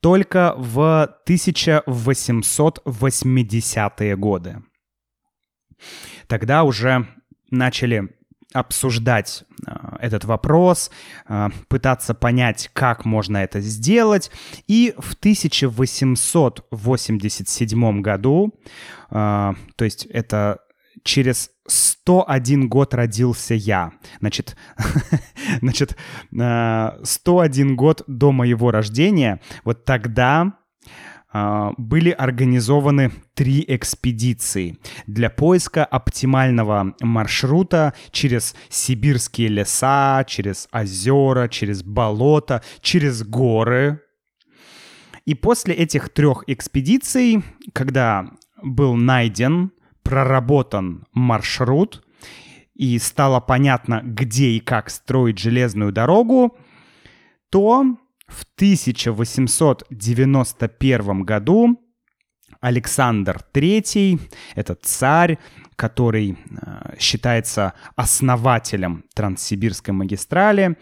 только 0.00 0.54
в 0.56 1.20
1880-е 1.26 4.16
годы. 4.16 4.62
Тогда 6.26 6.64
уже 6.64 7.06
начали 7.50 8.16
обсуждать 8.52 9.44
э, 9.66 9.70
этот 10.00 10.24
вопрос, 10.24 10.90
э, 11.28 11.48
пытаться 11.68 12.14
понять, 12.14 12.70
как 12.72 13.04
можно 13.04 13.36
это 13.38 13.60
сделать. 13.60 14.30
И 14.66 14.94
в 14.98 15.14
1887 15.14 18.00
году, 18.00 18.54
э, 19.10 19.54
то 19.76 19.84
есть 19.84 20.06
это 20.06 20.60
через 21.02 21.50
101 21.68 22.68
год 22.68 22.94
родился 22.94 23.54
я. 23.54 23.92
Значит, 24.20 24.56
значит 25.60 25.96
101 26.30 26.40
э, 26.40 27.74
год 27.74 28.02
до 28.06 28.32
моего 28.32 28.70
рождения, 28.70 29.40
вот 29.64 29.84
тогда 29.84 30.54
э, 31.32 31.70
были 31.76 32.10
организованы 32.10 33.12
три 33.34 33.64
экспедиции 33.66 34.78
для 35.06 35.30
поиска 35.30 35.84
оптимального 35.84 36.94
маршрута 37.00 37.94
через 38.10 38.54
сибирские 38.68 39.48
леса, 39.48 40.24
через 40.26 40.68
озера, 40.72 41.48
через 41.48 41.82
болота, 41.82 42.62
через 42.80 43.22
горы. 43.22 44.00
И 45.24 45.34
после 45.34 45.74
этих 45.74 46.10
трех 46.10 46.44
экспедиций, 46.46 47.42
когда 47.72 48.30
был 48.62 48.94
найден 48.94 49.72
проработан 50.06 51.06
маршрут, 51.12 52.02
и 52.74 52.98
стало 52.98 53.40
понятно, 53.40 54.00
где 54.04 54.50
и 54.50 54.60
как 54.60 54.88
строить 54.88 55.38
железную 55.38 55.90
дорогу, 55.92 56.56
то 57.50 57.96
в 58.28 58.44
1891 58.54 61.22
году 61.22 61.80
Александр 62.60 63.40
III, 63.52 64.20
это 64.54 64.76
царь, 64.76 65.38
который 65.74 66.38
э, 66.38 66.94
считается 67.00 67.72
основателем 67.96 69.04
Транссибирской 69.14 69.92
магистрали, 69.92 70.78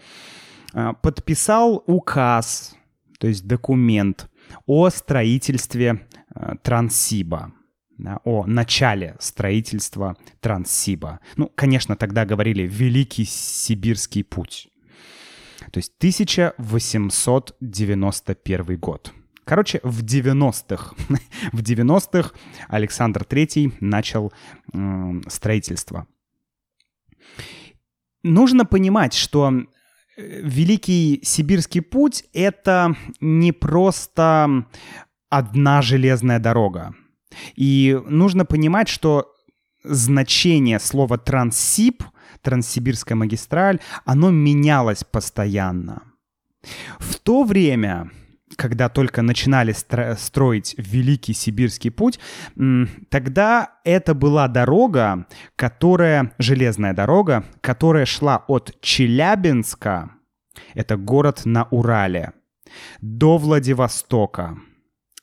э, 0.73 0.93
подписал 1.01 1.83
указ, 1.87 2.75
то 3.19 3.27
есть 3.27 3.47
документ 3.47 4.29
о 4.67 4.89
строительстве 4.89 6.05
э, 6.35 6.53
Транссиба 6.61 7.51
о 8.23 8.45
начале 8.45 9.15
строительства 9.19 10.15
Транссиба. 10.41 11.19
Ну, 11.37 11.51
конечно, 11.55 11.95
тогда 11.95 12.25
говорили 12.25 12.63
«Великий 12.63 13.25
Сибирский 13.25 14.23
путь». 14.23 14.67
То 15.71 15.79
есть 15.79 15.93
1891 15.97 18.77
год. 18.77 19.11
Короче, 19.45 19.79
в 19.83 20.03
90-х, 20.03 20.95
в 21.51 21.61
90-х 21.61 22.31
Александр 22.67 23.23
III 23.23 23.73
начал 23.79 24.33
строительство. 25.27 26.07
Нужно 28.23 28.65
понимать, 28.65 29.13
что 29.13 29.51
э, 29.51 29.65
Великий 30.41 31.19
Сибирский 31.23 31.81
путь— 31.81 32.25
это 32.33 32.95
не 33.19 33.51
просто 33.51 34.65
одна 35.29 35.83
железная 35.83 36.39
дорога. 36.39 36.95
И 37.55 37.99
нужно 38.07 38.45
понимать, 38.45 38.87
что 38.87 39.33
значение 39.83 40.79
слова 40.79 41.17
«транссиб», 41.17 42.03
«транссибирская 42.41 43.15
магистраль», 43.15 43.79
оно 44.05 44.31
менялось 44.31 45.03
постоянно. 45.03 46.03
В 46.99 47.15
то 47.19 47.43
время 47.43 48.11
когда 48.57 48.89
только 48.89 49.21
начинали 49.21 49.73
строить 50.15 50.75
Великий 50.77 51.33
Сибирский 51.33 51.91
путь, 51.91 52.19
тогда 53.09 53.71
это 53.83 54.13
была 54.13 54.47
дорога, 54.47 55.25
которая, 55.55 56.31
железная 56.37 56.93
дорога, 56.93 57.43
которая 57.61 58.05
шла 58.05 58.43
от 58.47 58.79
Челябинска, 58.81 60.11
это 60.73 60.95
город 60.95 61.41
на 61.45 61.65
Урале, 61.65 62.33
до 63.01 63.37
Владивостока. 63.37 64.57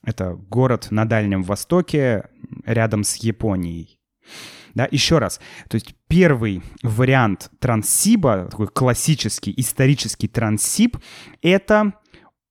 Это 0.05 0.33
город 0.35 0.89
на 0.91 1.05
Дальнем 1.05 1.43
Востоке, 1.43 2.29
рядом 2.65 3.05
с 3.05 3.17
Японией. 3.17 3.99
Да, 4.75 4.89
еще 4.91 5.19
раз. 5.19 5.41
То 5.69 5.75
есть 5.77 5.95
первый 6.09 6.63
вариант 6.83 7.51
транссиба, 7.59 8.49
такой 8.51 8.69
классический 8.69 9.53
исторический 9.57 10.29
транссиб, 10.29 10.97
это 11.43 11.93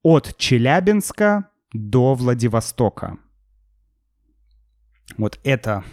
от 0.03 0.37
Челябинска 0.37 1.49
до 1.73 2.13
Владивостока. 2.13 3.17
Вот 5.17 5.39
это, 5.43 5.83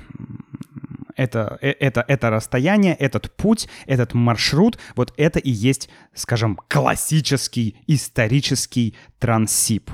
это, 1.17 1.59
э, 1.61 1.71
это, 1.71 2.05
это 2.07 2.31
расстояние, 2.31 2.95
этот 2.95 3.35
путь, 3.37 3.69
этот 3.87 4.15
маршрут, 4.15 4.79
вот 4.97 5.13
это 5.17 5.39
и 5.39 5.51
есть, 5.51 5.89
скажем, 6.15 6.59
классический 6.69 7.77
исторический 7.87 8.95
транссиб. 9.19 9.91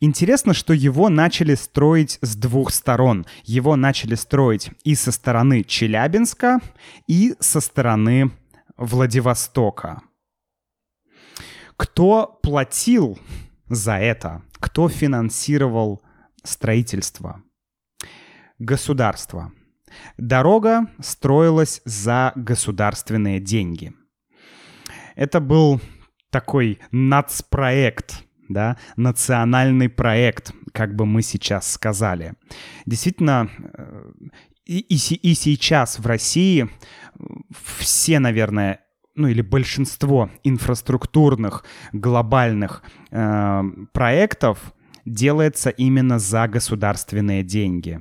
Интересно, 0.00 0.54
что 0.54 0.72
его 0.72 1.08
начали 1.08 1.54
строить 1.54 2.18
с 2.20 2.36
двух 2.36 2.72
сторон. 2.72 3.26
Его 3.44 3.76
начали 3.76 4.14
строить 4.14 4.70
и 4.84 4.94
со 4.94 5.12
стороны 5.12 5.64
Челябинска, 5.64 6.60
и 7.06 7.34
со 7.40 7.60
стороны 7.60 8.30
Владивостока. 8.76 10.02
Кто 11.76 12.38
платил 12.42 13.18
за 13.68 13.98
это? 13.98 14.42
Кто 14.54 14.88
финансировал 14.88 16.02
строительство? 16.42 17.42
Государство. 18.58 19.52
Дорога 20.16 20.86
строилась 21.00 21.80
за 21.84 22.32
государственные 22.34 23.40
деньги. 23.40 23.92
Это 25.16 25.40
был 25.40 25.80
такой 26.30 26.80
нацпроект, 26.90 28.24
да, 28.54 28.78
национальный 28.96 29.90
проект, 29.90 30.54
как 30.72 30.96
бы 30.96 31.04
мы 31.04 31.20
сейчас 31.20 31.70
сказали. 31.70 32.34
Действительно, 32.86 33.50
э, 33.74 34.12
и, 34.64 34.78
и, 34.78 34.94
и 34.94 35.34
сейчас 35.34 35.98
в 35.98 36.06
России 36.06 36.70
все, 37.78 38.18
наверное, 38.18 38.80
ну 39.14 39.28
или 39.28 39.42
большинство 39.42 40.30
инфраструктурных 40.42 41.64
глобальных 41.92 42.82
э, 43.10 43.62
проектов 43.92 44.72
делается 45.04 45.70
именно 45.70 46.18
за 46.18 46.48
государственные 46.48 47.42
деньги. 47.42 48.00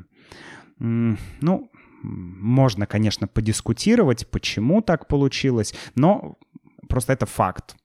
Ну, 0.80 1.70
можно, 2.02 2.86
конечно, 2.86 3.28
подискутировать, 3.28 4.30
почему 4.30 4.82
так 4.82 5.08
получилось, 5.08 5.74
но 5.96 6.38
просто 6.90 7.14
это 7.14 7.26
факт. 7.26 7.76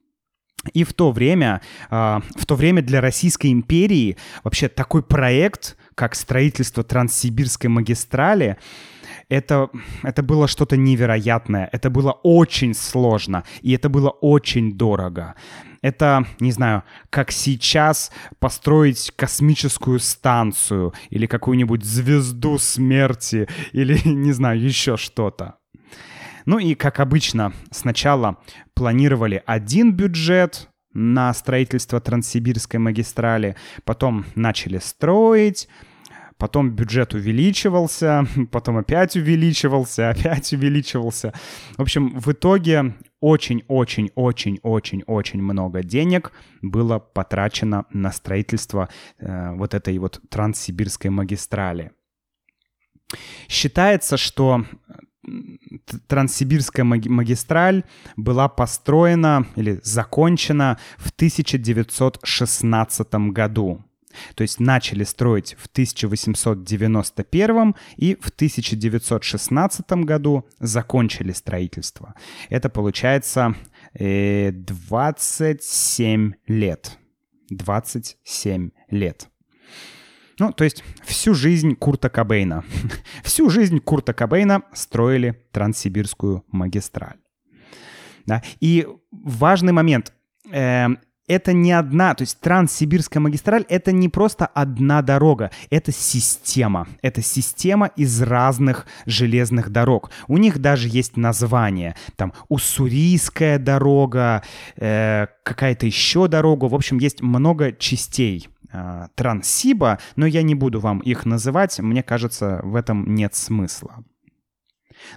И 0.75 0.85
в 0.85 0.93
то 0.93 1.13
время, 1.13 1.61
э, 1.91 2.21
в 2.37 2.47
то 2.47 2.55
время 2.55 2.83
для 2.83 3.01
Российской 3.01 3.53
империи 3.53 4.17
вообще 4.45 4.69
такой 4.69 5.03
проект, 5.03 5.77
как 5.95 6.15
строительство 6.15 6.85
Транссибирской 6.85 7.69
магистрали, 7.69 8.57
это, 9.29 9.69
это 10.03 10.23
было 10.23 10.49
что-то 10.49 10.77
невероятное, 10.77 11.69
это 11.73 11.91
было 11.91 12.13
очень 12.23 12.75
сложно, 12.75 13.45
и 13.61 13.73
это 13.73 13.89
было 13.89 14.11
очень 14.11 14.73
дорого. 14.73 15.35
Это, 15.83 16.27
не 16.41 16.51
знаю, 16.51 16.83
как 17.11 17.31
сейчас 17.31 18.11
построить 18.41 19.13
космическую 19.15 20.01
станцию 20.01 20.93
или 21.11 21.27
какую-нибудь 21.27 21.85
звезду 21.85 22.59
смерти 22.59 23.49
или, 23.73 24.01
не 24.09 24.33
знаю, 24.33 24.61
еще 24.61 24.97
что-то. 24.97 25.57
Ну 26.49 26.59
и, 26.59 26.75
как 26.75 26.99
обычно, 26.99 27.53
сначала 27.71 28.39
планировали 28.73 29.43
один 29.45 29.93
бюджет 29.93 30.71
на 30.95 31.35
строительство 31.35 32.01
Транссибирской 32.01 32.81
магистрали, 32.81 33.55
потом 33.85 34.25
начали 34.35 34.79
строить, 34.79 35.69
потом 36.39 36.71
бюджет 36.71 37.13
увеличивался, 37.13 38.27
потом 38.51 38.79
опять 38.79 39.15
увеличивался, 39.15 40.09
опять 40.11 40.51
увеличивался. 40.55 41.35
В 41.77 41.83
общем, 41.83 42.19
в 42.19 42.33
итоге 42.33 42.95
очень-очень-очень-очень-очень 43.21 45.43
много 45.43 45.83
денег 45.83 46.33
было 46.63 46.99
потрачено 46.99 47.85
на 47.93 48.11
строительство 48.11 48.89
э, 49.19 49.53
вот 49.53 49.75
этой 49.75 49.99
вот 49.99 50.23
Транссибирской 50.31 51.11
магистрали. 51.11 51.93
Считается, 53.49 54.17
что 54.17 54.65
Транссибирская 56.07 56.85
магистраль 56.85 57.83
была 58.17 58.49
построена 58.49 59.47
или 59.57 59.81
закончена 59.83 60.79
в 60.99 61.11
1916 61.11 63.15
году. 63.33 63.83
То 64.35 64.43
есть 64.43 64.61
начали 64.61 65.05
строить 65.05 65.57
в 65.59 65.67
1891 65.67 67.75
и 67.97 68.17
в 68.21 68.29
1916 68.31 69.91
году 70.05 70.47
закончили 70.59 71.33
строительство. 71.33 72.15
Это 72.49 72.69
получается 72.69 73.55
э, 73.95 74.51
27 74.53 76.33
лет. 76.47 76.99
27 77.51 78.71
лет. 78.91 79.29
Ну, 80.39 80.53
то 80.53 80.65
есть 80.65 80.85
всю 81.05 81.35
жизнь 81.35 81.75
Курта 81.75 82.09
Кобейна. 82.09 82.65
всю 83.25 83.51
жизнь 83.51 83.81
Курта 83.81 84.13
Кобейна 84.13 84.63
строили 84.73 85.45
Транссибирскую 85.53 86.45
магистраль. 86.49 87.19
Да? 88.25 88.43
И 88.61 88.87
важный 89.11 89.73
момент. 89.73 90.13
Э, 90.51 90.89
это 91.27 91.53
не 91.53 91.73
одна, 91.73 92.15
то 92.15 92.23
есть 92.23 92.41
Транссибирская 92.41 93.21
магистраль— 93.21 93.67
это 93.69 93.93
не 93.93 94.09
просто 94.09 94.47
одна 94.47 95.03
дорога, 95.03 95.51
это 95.69 95.93
система. 95.93 96.89
Это 97.03 97.21
система 97.21 97.87
из 97.97 98.23
разных 98.23 98.87
железных 99.05 99.71
дорог. 99.71 100.11
У 100.27 100.39
них 100.39 100.59
даже 100.59 100.89
есть 100.89 101.19
название. 101.19 101.97
Там 102.17 102.33
Уссурийская 102.49 103.59
дорога, 103.59 104.43
э, 104.77 105.27
какая-то 105.43 105.85
еще 105.85 106.29
дорога. 106.29 106.65
В 106.65 106.75
общем, 106.75 106.99
есть 106.99 107.21
много 107.21 107.73
частей 107.73 108.49
э, 108.73 109.09
Транссиба, 109.15 109.99
но 110.17 110.27
я 110.27 110.43
не 110.43 110.55
буду 110.55 110.81
вам 110.81 111.01
их 111.01 111.27
называть. 111.27 111.79
Мне 111.79 112.03
кажется, 112.03 112.61
в 112.63 112.75
этом 112.77 113.15
нет 113.15 113.35
смысла. 113.35 114.05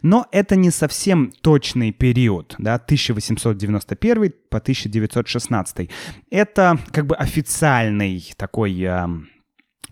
Но 0.02 0.28
это 0.32 0.56
не 0.56 0.72
совсем 0.72 1.32
точный 1.42 1.92
период, 1.92 2.56
да, 2.58 2.76
1891 2.76 4.34
по 4.50 4.58
1916. 4.58 5.90
Это 6.30 6.78
как 6.92 7.08
бы 7.08 7.16
официальный 7.16 8.32
такой 8.38 8.80
э, 8.80 9.08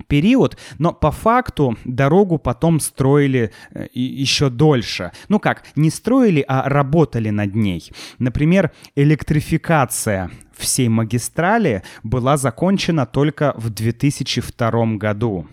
период, 0.07 0.57
но 0.77 0.93
по 0.93 1.11
факту 1.11 1.77
дорогу 1.85 2.37
потом 2.37 2.79
строили 2.79 3.51
э, 3.71 3.87
еще 3.93 4.49
дольше. 4.49 5.11
Ну 5.27 5.39
как, 5.39 5.63
не 5.75 5.89
строили, 5.89 6.43
а 6.47 6.69
работали 6.69 7.29
над 7.29 7.55
ней. 7.55 7.91
Например, 8.17 8.71
электрификация 8.95 10.31
всей 10.59 10.89
магистрали 10.89 11.83
была 12.03 12.37
закончена 12.37 13.05
только 13.05 13.53
в 13.57 13.69
2002 13.69 14.97
году. 14.97 15.47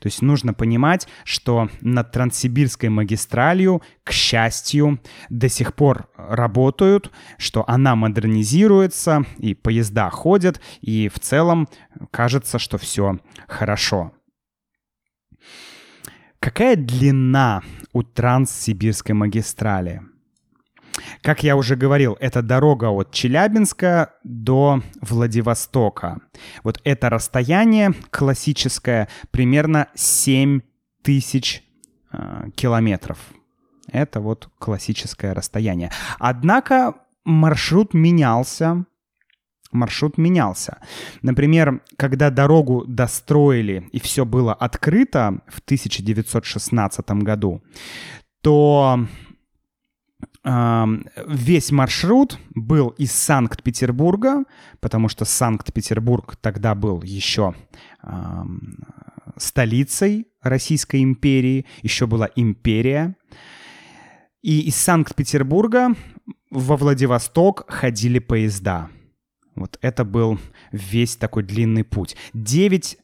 То 0.00 0.06
есть 0.06 0.22
нужно 0.22 0.54
понимать, 0.54 1.08
что 1.24 1.68
над 1.80 2.12
Транссибирской 2.12 2.88
магистралью, 2.88 3.82
к 4.04 4.12
счастью, 4.12 5.00
до 5.28 5.48
сих 5.48 5.74
пор 5.74 6.08
работают, 6.16 7.10
что 7.36 7.64
она 7.68 7.96
модернизируется, 7.96 9.24
и 9.38 9.54
поезда 9.54 10.08
ходят, 10.10 10.60
и 10.80 11.08
в 11.08 11.18
целом 11.18 11.68
кажется, 12.10 12.58
что 12.58 12.78
все 12.78 13.18
хорошо. 13.48 14.12
Какая 16.38 16.76
длина 16.76 17.62
у 17.92 18.02
Транссибирской 18.02 19.14
магистрали? 19.14 20.02
Как 21.22 21.42
я 21.42 21.56
уже 21.56 21.76
говорил, 21.76 22.16
это 22.20 22.42
дорога 22.42 22.90
от 22.90 23.12
Челябинска 23.12 24.14
до 24.24 24.82
Владивостока. 25.00 26.20
Вот 26.62 26.80
это 26.84 27.10
расстояние 27.10 27.94
классическое 28.10 29.08
примерно 29.30 29.88
7 29.94 30.60
тысяч 31.02 31.62
э, 32.12 32.50
километров. 32.54 33.18
Это 33.92 34.20
вот 34.20 34.48
классическое 34.58 35.34
расстояние. 35.34 35.90
Однако 36.18 36.94
маршрут 37.24 37.94
менялся. 37.94 38.84
Маршрут 39.72 40.16
менялся. 40.16 40.78
Например, 41.22 41.82
когда 41.96 42.30
дорогу 42.30 42.84
достроили 42.86 43.88
и 43.92 44.00
все 44.00 44.24
было 44.24 44.54
открыто 44.54 45.40
в 45.48 45.60
1916 45.60 47.10
году, 47.22 47.62
то 48.42 49.06
весь 50.46 51.72
маршрут 51.72 52.38
был 52.54 52.90
из 52.90 53.10
Санкт-Петербурга, 53.12 54.44
потому 54.80 55.08
что 55.08 55.24
Санкт-Петербург 55.24 56.36
тогда 56.36 56.76
был 56.76 57.02
еще 57.02 57.54
столицей 59.36 60.28
Российской 60.40 61.02
империи, 61.02 61.66
еще 61.82 62.06
была 62.06 62.30
империя. 62.36 63.16
И 64.42 64.60
из 64.68 64.76
Санкт-Петербурга 64.76 65.94
во 66.50 66.76
Владивосток 66.76 67.64
ходили 67.68 68.20
поезда. 68.20 68.88
Вот 69.56 69.78
это 69.80 70.04
был 70.04 70.38
весь 70.70 71.16
такой 71.16 71.42
длинный 71.42 71.82
путь. 71.82 72.16
9 72.34 72.98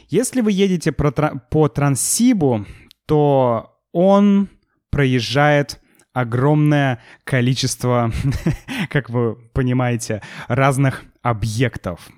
Если 0.08 0.40
вы 0.40 0.52
едете 0.52 0.92
по 0.92 1.68
Транссибу, 1.68 2.66
то 3.06 3.80
он 3.92 4.48
проезжает 4.90 5.80
огромное 6.12 7.00
количество, 7.24 8.12
как 8.90 9.10
вы 9.10 9.36
понимаете, 9.52 10.22
разных 10.48 11.04
объектов. 11.22 12.08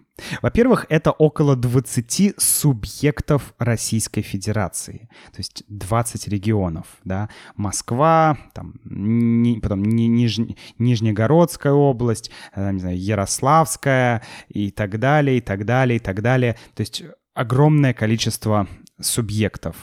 Во-первых, 0.41 0.87
это 0.89 1.11
около 1.11 1.57
20 1.57 2.35
субъектов 2.39 3.55
Российской 3.59 4.23
Федерации, 4.23 5.09
то 5.33 5.39
есть 5.39 5.65
20 5.69 6.29
регионов, 6.29 6.87
да, 7.05 7.29
Москва, 7.57 8.39
там, 8.55 8.75
ни, 8.85 9.61
потом 9.61 9.83
ни, 9.83 10.05
ниж, 10.05 10.39
Нижнегородская 10.79 11.73
область, 11.73 12.31
э, 12.55 12.73
не 12.73 12.81
знаю, 12.81 12.99
Ярославская 12.99 14.23
и 14.49 14.71
так 14.71 14.99
далее, 14.99 15.39
и 15.39 15.41
так 15.41 15.65
далее, 15.65 15.97
и 15.97 16.01
так 16.01 16.23
далее, 16.23 16.57
то 16.75 16.81
есть 16.81 17.03
огромное 17.35 17.95
количество 17.95 18.69
субъектов. 19.01 19.77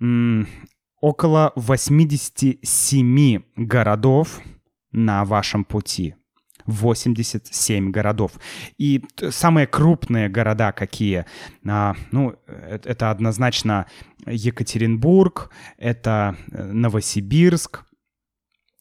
М 0.00 0.46
около 1.00 1.52
87 1.56 3.42
городов 3.54 4.40
на 4.92 5.24
вашем 5.24 5.64
пути— 5.64 6.14
87 6.66 7.90
городов. 7.90 8.32
И 8.78 9.02
самые 9.30 9.66
крупные 9.66 10.28
города 10.28 10.72
какие? 10.72 11.24
А, 11.66 11.94
ну, 12.10 12.34
э, 12.46 12.78
это 12.84 13.10
однозначно 13.10 13.86
Екатеринбург, 14.26 15.50
это 15.78 16.36
э, 16.50 16.64
Новосибирск, 16.64 17.84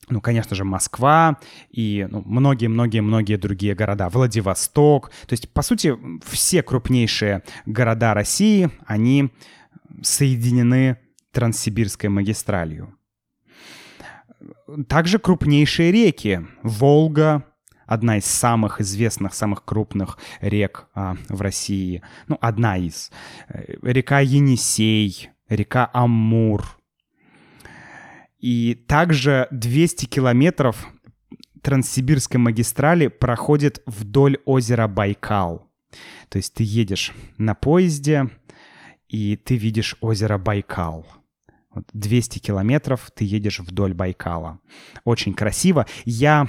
ну, 0.10 0.22
конечно 0.22 0.56
же, 0.56 0.64
Москва 0.64 1.40
и 1.72 2.08
многие-многие-многие 2.12 3.36
ну, 3.36 3.42
другие 3.42 3.74
города, 3.74 4.10
Владивосток. 4.10 5.10
То 5.28 5.34
есть, 5.34 5.50
по 5.50 5.62
сути, 5.62 5.96
все 6.24 6.62
крупнейшие 6.62 7.44
города 7.66 8.14
России, 8.14 8.70
они 8.86 9.32
соединены 10.04 10.98
Транссибирской 11.32 12.10
магистралью. 12.10 12.96
Также 14.88 15.18
крупнейшие 15.20 15.92
реки— 15.92 16.46
Волга, 16.64 17.46
одна 17.86 18.18
из 18.18 18.26
самых 18.26 18.82
известных, 18.82 19.34
самых 19.34 19.64
крупных 19.64 20.18
рек 20.42 20.88
а, 20.94 21.16
в 21.30 21.42
России. 21.42 22.02
Ну, 22.28 22.38
одна 22.42 22.78
из. 22.78 23.12
Э, 23.48 23.76
река 23.82 24.20
Енисей, 24.20 25.30
река 25.50 25.90
Амур. 25.94 26.66
И 28.40 28.76
также 28.88 29.48
200 29.52 30.06
километров 30.06 30.88
Транссибирской 31.62 32.40
магистрали 32.40 33.08
проходит 33.08 33.82
вдоль 33.86 34.38
озера 34.46 34.88
Байкал. 34.88 35.68
То 36.30 36.38
есть 36.38 36.54
ты 36.54 36.64
едешь 36.64 37.12
на 37.38 37.56
поезде, 37.56 38.30
и 39.08 39.36
ты 39.36 39.56
видишь 39.56 39.96
озеро 40.02 40.38
Байкал. 40.38 41.08
200 41.94 42.40
километров 42.40 43.12
ты 43.16 43.26
едешь 43.26 43.60
вдоль 43.60 43.94
Байкала. 43.94 44.60
Очень 45.04 45.34
красиво. 45.34 45.86
Я, 46.06 46.48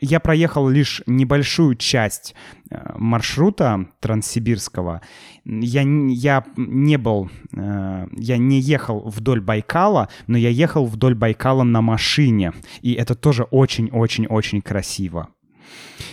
я 0.00 0.20
проехал 0.20 0.68
лишь 0.68 1.02
небольшую 1.06 1.76
часть 1.76 2.34
э, 2.70 2.92
маршрута 2.96 3.86
транссибирского. 4.00 5.02
Я, 5.44 5.82
я 5.82 6.44
не 6.56 6.96
был, 6.96 7.30
э, 7.56 8.06
я 8.12 8.38
не 8.38 8.60
ехал 8.60 9.08
вдоль 9.08 9.40
Байкала, 9.40 10.08
но 10.26 10.38
я 10.38 10.48
ехал 10.48 10.86
вдоль 10.86 11.14
Байкала 11.14 11.62
на 11.62 11.80
машине. 11.80 12.52
И 12.82 12.92
это 12.92 13.14
тоже 13.14 13.44
очень-очень-очень 13.44 14.62
красиво. 14.62 15.28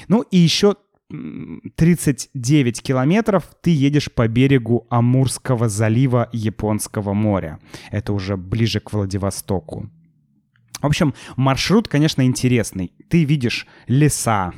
Ну 0.07 0.21
и 0.21 0.37
еще 0.37 0.75
39 1.09 2.81
километров 2.81 3.43
ты 3.61 3.69
едешь 3.69 4.11
по 4.11 4.27
берегу 4.27 4.87
Амурского 4.89 5.69
залива 5.69 6.29
Японского 6.33 7.13
моря. 7.13 7.59
Это 7.91 8.13
уже 8.13 8.37
ближе 8.37 8.79
к 8.79 8.91
Владивостоку. 8.91 9.89
В 10.81 10.85
общем, 10.87 11.13
маршрут, 11.35 11.87
конечно, 11.87 12.23
интересный. 12.23 12.91
Ты 13.07 13.23
видишь 13.23 13.67
леса, 13.87 14.53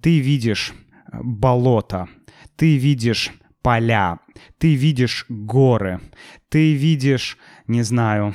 ты 0.00 0.18
видишь 0.18 0.72
э, 1.12 1.18
болото, 1.22 2.08
ты 2.56 2.76
видишь 2.76 3.32
поля, 3.62 4.18
ты 4.58 4.74
видишь 4.74 5.24
горы, 5.28 6.00
ты 6.48 6.74
видишь, 6.74 7.38
не 7.66 7.82
знаю, 7.82 8.34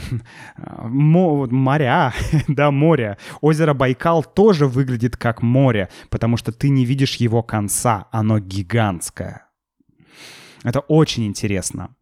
моря, 0.58 2.14
да, 2.48 2.72
море. 2.72 3.18
Озеро 3.42 3.74
Байкал 3.74 4.24
тоже 4.24 4.68
выглядит 4.68 5.18
как 5.18 5.42
море, 5.42 5.90
потому 6.10 6.38
что 6.38 6.52
ты 6.52 6.70
не 6.70 6.86
видишь 6.86 7.16
его 7.16 7.44
конца, 7.44 8.08
оно 8.12 8.40
гигантское. 8.40 9.48
Это 10.64 10.80
очень 10.82 11.26
интересно. 11.26 11.96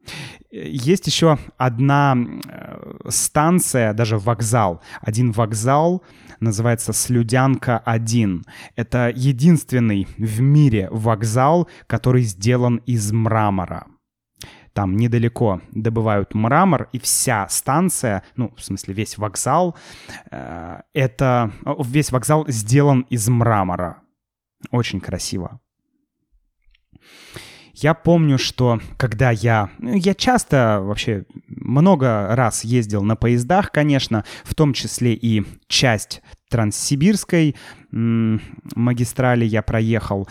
Есть 0.50 1.08
еще 1.08 1.38
одна 1.58 2.16
э, 2.18 3.10
станция, 3.10 3.94
даже 3.94 4.18
вокзал. 4.18 4.82
Один 5.02 5.32
вокзал 5.32 6.04
называется 6.40 6.92
Слюдянка-1. 6.92 8.44
Это 8.76 9.12
единственный 9.14 10.08
в 10.18 10.42
мире 10.42 10.88
вокзал, 10.92 11.68
который 11.88 12.24
сделан 12.24 12.78
из 12.86 13.12
мрамора. 13.12 13.88
Там 14.76 14.98
недалеко 14.98 15.62
добывают 15.72 16.34
мрамор, 16.34 16.90
и 16.92 17.00
вся 17.00 17.48
станция, 17.48 18.24
ну, 18.36 18.54
в 18.58 18.62
смысле, 18.62 18.94
весь 18.94 19.18
вокзал, 19.18 19.78
э, 20.32 20.82
это... 20.94 21.54
Весь 21.80 22.12
вокзал 22.12 22.46
сделан 22.50 23.06
из 23.10 23.30
мрамора. 23.30 24.02
Очень 24.72 25.00
красиво. 25.00 25.62
Я 27.74 27.94
помню, 27.94 28.38
что 28.38 28.82
когда 28.98 29.32
я... 29.32 29.70
Ну, 29.80 29.94
я 29.94 30.14
часто 30.14 30.82
вообще 30.82 31.24
много 31.48 32.36
раз 32.36 32.66
ездил 32.66 33.02
на 33.02 33.16
поездах, 33.16 33.72
конечно, 33.72 34.26
в 34.44 34.56
том 34.56 34.74
числе 34.74 35.14
и 35.14 35.46
часть 35.68 36.22
Транссибирской 36.50 37.56
магистрали 37.92 39.46
я 39.46 39.62
проехал. 39.62 40.28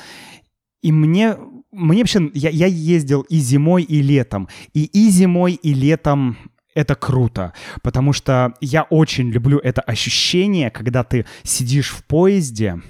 И 0.82 0.92
мне, 0.92 1.38
мне 1.74 2.00
вообще... 2.00 2.30
Я, 2.34 2.50
я 2.50 2.66
ездил 2.66 3.22
и 3.22 3.36
зимой, 3.38 3.82
и 3.82 4.02
летом. 4.02 4.48
И 4.72 4.84
и 4.84 5.10
зимой, 5.10 5.54
и 5.54 5.74
летом 5.74 6.36
это 6.74 6.94
круто, 6.94 7.52
потому 7.82 8.12
что 8.12 8.54
я 8.60 8.82
очень 8.82 9.30
люблю 9.30 9.58
это 9.58 9.80
ощущение, 9.80 10.70
когда 10.70 11.04
ты 11.04 11.24
сидишь 11.44 11.90
в 11.90 12.04
поезде, 12.04 12.82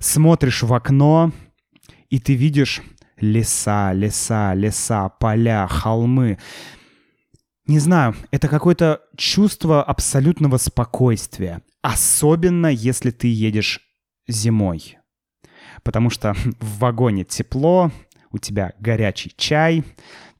смотришь 0.00 0.62
в 0.62 0.72
окно, 0.72 1.32
и 2.08 2.18
ты 2.18 2.34
видишь 2.34 2.82
леса, 3.18 3.92
леса, 3.92 4.54
леса, 4.54 5.08
поля, 5.08 5.66
холмы. 5.68 6.38
Не 7.66 7.78
знаю, 7.78 8.14
это 8.30 8.48
какое-то 8.48 9.00
чувство 9.16 9.82
абсолютного 9.82 10.58
спокойствия. 10.58 11.62
Особенно, 11.82 12.66
если 12.66 13.10
ты 13.10 13.28
едешь 13.28 13.80
зимой. 14.28 14.98
Потому 15.84 16.10
что 16.10 16.34
в 16.60 16.78
вагоне 16.78 17.24
тепло, 17.24 17.90
у 18.32 18.38
тебя 18.38 18.72
горячий 18.80 19.32
чай, 19.36 19.84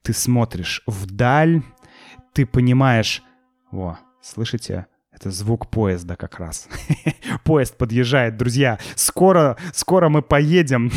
ты 0.02 0.12
смотришь 0.12 0.82
вдаль, 0.86 1.62
ты 2.32 2.44
понимаешь... 2.46 3.22
О, 3.70 3.96
слышите? 4.20 4.86
Это 5.12 5.30
звук 5.30 5.70
поезда 5.70 6.16
как 6.16 6.40
раз. 6.40 6.68
Поезд 7.44 7.76
подъезжает, 7.76 8.36
друзья. 8.36 8.80
Скоро, 8.96 9.56
скоро 9.72 10.08
мы 10.08 10.22
поедем. 10.22 10.90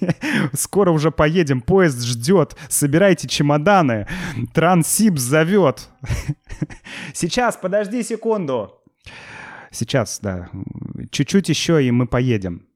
скоро 0.52 0.90
уже 0.90 1.12
поедем. 1.12 1.60
Поезд 1.60 2.02
ждет. 2.02 2.56
Собирайте 2.68 3.28
чемоданы. 3.28 4.08
Трансип 4.52 5.18
зовет. 5.18 5.88
Сейчас, 7.14 7.56
подожди 7.56 8.02
секунду. 8.02 8.74
Сейчас, 9.70 10.18
да. 10.20 10.50
Чуть-чуть 11.12 11.48
еще, 11.48 11.84
и 11.84 11.92
мы 11.92 12.08
поедем. 12.08 12.66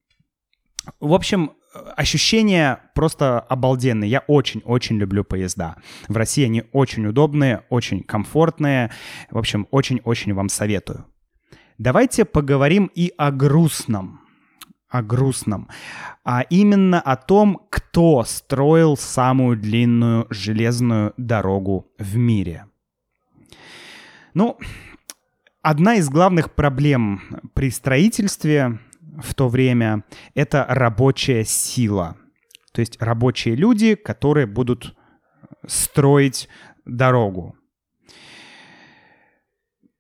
В 1.00 1.12
общем, 1.14 1.52
ощущения 1.96 2.80
просто 2.94 3.40
обалденные. 3.40 4.10
Я 4.10 4.20
очень-очень 4.26 4.96
люблю 4.96 5.24
поезда. 5.24 5.76
В 6.08 6.16
России 6.16 6.44
они 6.44 6.64
очень 6.72 7.06
удобные, 7.06 7.64
очень 7.68 8.02
комфортные. 8.02 8.90
В 9.30 9.38
общем, 9.38 9.66
очень-очень 9.70 10.34
вам 10.34 10.48
советую. 10.48 11.06
Давайте 11.78 12.24
поговорим 12.24 12.90
и 12.94 13.12
о 13.16 13.30
грустном. 13.30 14.20
О 14.88 15.02
грустном. 15.02 15.68
А 16.24 16.42
именно 16.42 17.00
о 17.00 17.16
том, 17.16 17.66
кто 17.68 18.22
строил 18.24 18.96
самую 18.96 19.56
длинную 19.56 20.26
железную 20.30 21.14
дорогу 21.16 21.90
в 21.98 22.16
мире. 22.16 22.66
Ну, 24.34 24.58
одна 25.62 25.96
из 25.96 26.08
главных 26.08 26.54
проблем 26.54 27.22
при 27.54 27.70
строительстве 27.70 28.78
в 29.22 29.34
то 29.34 29.48
время— 29.48 30.04
это 30.34 30.66
рабочая 30.68 31.44
сила. 31.44 32.16
То 32.72 32.80
есть 32.80 33.00
рабочие 33.00 33.54
люди, 33.54 33.94
которые 33.94 34.46
будут 34.46 34.96
строить 35.66 36.48
дорогу. 36.84 37.56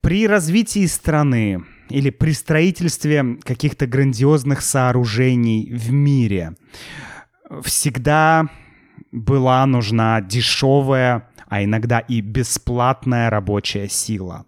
При 0.00 0.26
развитии 0.26 0.86
страны 0.86 1.64
или 1.88 2.10
при 2.10 2.32
строительстве 2.32 3.38
каких-то 3.42 3.86
грандиозных 3.86 4.60
сооружений 4.60 5.72
в 5.72 5.92
мире 5.92 6.56
всегда 7.62 8.48
была 9.12 9.64
нужна 9.66 10.20
дешевая, 10.20 11.30
а 11.46 11.62
иногда 11.62 12.00
и 12.00 12.20
бесплатная 12.20 13.30
рабочая 13.30 13.88
сила. 13.88 14.46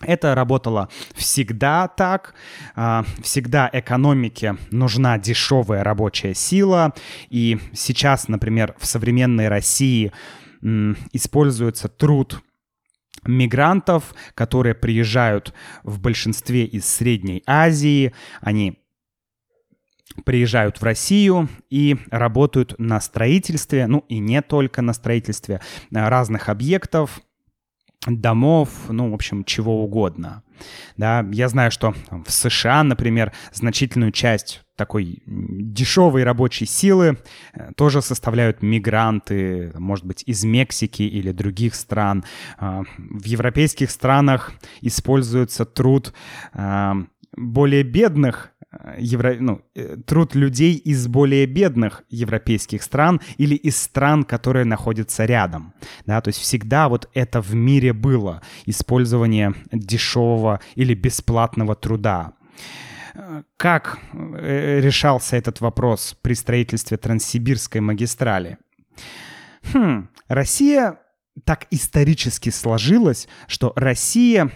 Это 0.00 0.34
работало 0.34 0.88
всегда 1.14 1.88
так. 1.88 2.34
А, 2.76 3.04
всегда 3.22 3.68
экономике 3.72 4.56
нужна 4.70 5.18
дешевая 5.18 5.82
рабочая 5.82 6.34
сила. 6.34 6.94
И 7.30 7.58
сейчас, 7.72 8.28
например, 8.28 8.74
в 8.78 8.86
современной 8.86 9.48
России 9.48 10.12
используется 11.12 11.88
труд 11.88 12.42
мигрантов, 13.24 14.14
которые 14.34 14.74
приезжают 14.74 15.52
в 15.82 16.00
большинстве 16.00 16.64
из 16.64 16.86
Средней 16.86 17.42
Азии. 17.46 18.12
Они 18.40 18.80
приезжают 20.24 20.80
в 20.80 20.84
Россию 20.84 21.48
и 21.70 21.96
работают 22.10 22.74
на 22.78 23.00
строительстве, 23.00 23.86
ну 23.86 24.04
и 24.08 24.18
не 24.18 24.42
только 24.42 24.82
на 24.82 24.92
строительстве 24.92 25.60
разных 25.90 26.48
объектов, 26.48 27.20
домов, 28.06 28.70
ну, 28.88 29.10
в 29.10 29.14
общем, 29.14 29.44
чего 29.44 29.84
угодно. 29.84 30.42
Да, 30.96 31.26
я 31.32 31.48
знаю, 31.48 31.70
что 31.70 31.94
в 32.10 32.30
США, 32.30 32.82
например, 32.82 33.32
значительную 33.52 34.12
часть 34.12 34.62
такой 34.76 35.22
дешевой 35.26 36.22
рабочей 36.22 36.64
силы 36.64 37.18
э, 37.52 37.72
тоже 37.76 38.00
составляют 38.00 38.62
мигранты, 38.62 39.72
может 39.74 40.04
быть, 40.04 40.22
из 40.26 40.44
Мексики 40.44 41.02
или 41.02 41.32
других 41.32 41.74
стран. 41.74 42.24
А, 42.58 42.84
в 42.96 43.24
европейских 43.24 43.90
странах 43.90 44.52
используется 44.80 45.64
труд 45.64 46.12
а, 46.52 46.96
более 47.36 47.82
бедных 47.82 48.52
евро, 48.98 49.36
ну, 49.40 49.62
э, 49.74 49.96
труд 50.06 50.34
людей 50.34 50.74
из 50.74 51.06
более 51.06 51.46
бедных 51.46 52.04
европейских 52.10 52.82
стран 52.82 53.20
или 53.38 53.54
из 53.54 53.76
стран, 53.76 54.24
которые 54.24 54.64
находятся 54.64 55.24
рядом. 55.24 55.72
Да, 56.06 56.20
то 56.20 56.28
есть 56.28 56.40
всегда 56.40 56.88
вот 56.88 57.08
это 57.14 57.40
в 57.40 57.54
мире 57.54 57.92
было, 57.92 58.42
использование 58.66 59.54
дешевого 59.72 60.60
или 60.74 60.94
бесплатного 60.94 61.74
труда. 61.74 62.34
Как 63.56 63.98
э, 64.12 64.80
решался 64.80 65.36
этот 65.36 65.60
вопрос 65.60 66.16
при 66.22 66.34
строительстве 66.34 66.98
Транссибирской 66.98 67.80
магистрали? 67.80 68.58
Хм, 69.72 70.08
Россия 70.28 71.00
так 71.44 71.66
исторически 71.70 72.50
сложилась, 72.50 73.28
что 73.46 73.72
Россия 73.76 74.50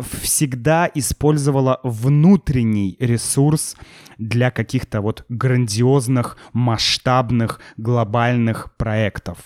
всегда 0.00 0.90
использовала 0.94 1.80
внутренний 1.82 2.96
ресурс 2.98 3.76
для 4.18 4.50
каких-то 4.50 5.00
вот 5.00 5.24
грандиозных, 5.28 6.36
масштабных, 6.52 7.60
глобальных 7.76 8.76
проектов. 8.76 9.38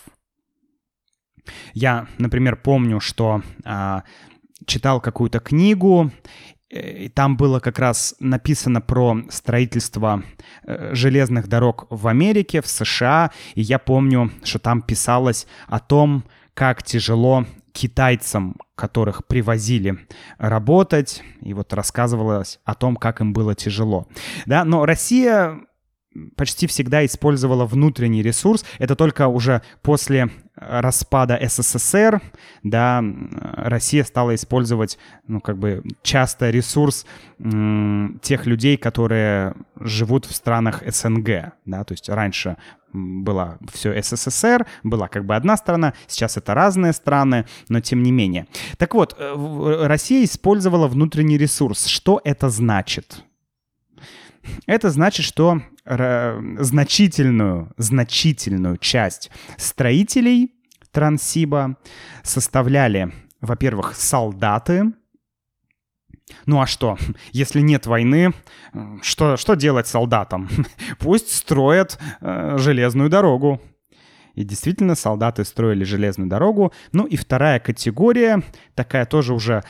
Я, 1.75 2.07
например, 2.19 2.57
помню, 2.57 3.01
что 3.01 3.43
а, 3.65 4.05
читал 4.67 5.01
какую-то 5.01 5.41
книгу, 5.41 6.11
и 6.69 7.09
там 7.09 7.37
было 7.37 7.59
как 7.59 7.81
раз 7.81 8.15
написано 8.21 8.81
про 8.81 9.23
строительство 9.29 10.23
э, 10.63 10.95
железных 10.95 11.49
дорог 11.49 11.87
в 11.91 12.07
Америке, 12.07 12.63
в 12.63 12.69
США, 12.69 13.33
и 13.55 13.61
я 13.61 13.81
помню, 13.81 14.31
что 14.45 14.61
там 14.61 14.81
писалось 14.81 15.49
о 15.67 15.81
том, 15.81 16.25
как 16.55 16.85
тяжело 16.85 17.45
китайцам, 17.73 18.57
которых 18.75 19.27
привозили 19.27 20.07
работать, 20.39 21.23
и 21.43 21.55
вот 21.55 21.73
рассказывалось 21.73 22.61
о 22.65 22.75
том, 22.75 22.97
как 22.97 23.21
им 23.21 23.33
было 23.33 23.55
тяжело. 23.55 24.07
Да, 24.47 24.65
но 24.65 24.87
Россия 24.87 25.61
почти 26.37 26.67
всегда 26.67 27.05
использовала 27.07 27.67
внутренний 27.67 28.23
ресурс. 28.23 28.65
Это 28.79 28.97
только 28.97 29.29
уже 29.29 29.63
после 29.83 30.31
распада 30.57 31.39
СССР, 31.41 32.21
да, 32.63 33.03
Россия 33.57 34.05
стала 34.05 34.35
использовать, 34.35 34.99
ну, 35.27 35.41
как 35.41 35.59
бы 35.59 35.83
часто 36.03 36.51
ресурс 36.51 37.07
тех 37.39 38.47
людей, 38.47 38.77
которые 38.77 39.55
живут 39.79 40.27
в 40.27 40.35
странах 40.35 40.83
СНГ, 40.87 41.53
да, 41.65 41.85
то 41.85 41.93
есть 41.93 42.09
раньше 42.09 42.57
была 42.93 43.59
все 43.73 44.01
СССР, 44.03 44.67
была 44.83 45.09
как 45.09 45.25
бы 45.25 45.35
одна 45.35 45.57
страна, 45.57 45.95
сейчас 46.07 46.37
это 46.37 46.55
разные 46.55 46.93
страны, 46.93 47.47
но 47.69 47.81
тем 47.81 48.03
не 48.03 48.13
менее. 48.13 48.47
Так 48.79 48.95
вот, 48.95 49.17
э, 49.19 49.87
Россия 49.87 50.25
использовала 50.25 50.89
внутренний 50.89 51.39
ресурс. 51.39 51.87
Что 51.87 52.21
это 52.25 52.49
значит? 52.49 53.25
Это 54.67 54.91
значит, 54.91 55.25
что 55.27 55.61
значительную, 55.85 57.73
значительную 57.77 58.77
часть 58.77 59.31
строителей 59.57 60.53
Транссиба 60.93 61.77
составляли, 62.23 63.13
во-первых, 63.41 63.95
солдаты. 63.97 64.93
Ну 66.47 66.61
а 66.61 66.67
что, 66.67 66.97
если 67.33 67.61
нет 67.61 67.87
войны, 67.87 68.33
что, 69.03 69.37
что 69.37 69.55
делать 69.55 69.87
солдатам? 69.87 70.49
Пусть 70.99 71.35
строят 71.35 71.99
э, 72.21 72.57
железную 72.59 73.11
дорогу. 73.11 73.61
И 74.35 74.45
действительно, 74.45 74.95
солдаты 74.95 75.45
строили 75.45 75.85
железную 75.85 76.29
дорогу. 76.29 76.73
Ну 76.93 77.05
и 77.05 77.17
вторая 77.17 77.59
категория, 77.61 78.43
такая 78.75 79.05
тоже 79.05 79.35
уже 79.35 79.63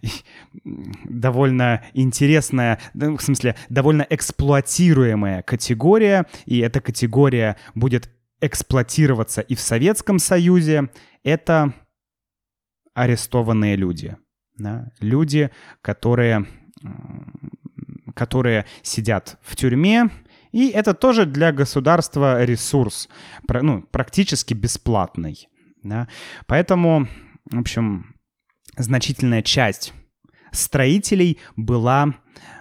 довольно 1.04 1.84
интересная, 1.94 2.80
в 2.94 3.18
смысле, 3.20 3.56
довольно 3.68 4.06
эксплуатируемая 4.08 5.42
категория. 5.42 6.26
И 6.46 6.58
эта 6.60 6.80
категория 6.80 7.56
будет 7.74 8.10
эксплуатироваться 8.40 9.40
и 9.40 9.54
в 9.54 9.60
Советском 9.60 10.18
Союзе. 10.18 10.90
Это 11.24 11.74
арестованные 12.94 13.76
люди. 13.76 14.16
Да? 14.58 14.92
Люди, 15.00 15.50
которые, 15.82 16.46
которые 18.14 18.66
сидят 18.82 19.38
в 19.42 19.56
тюрьме, 19.56 20.10
и 20.52 20.68
это 20.68 20.94
тоже 20.94 21.26
для 21.26 21.52
государства 21.52 22.44
ресурс, 22.44 23.08
ну, 23.48 23.82
практически 23.82 24.54
бесплатный. 24.54 25.48
Да? 25.82 26.08
Поэтому, 26.46 27.08
в 27.50 27.58
общем, 27.58 28.14
значительная 28.76 29.42
часть 29.42 29.92
строителей 30.52 31.38
была 31.56 32.14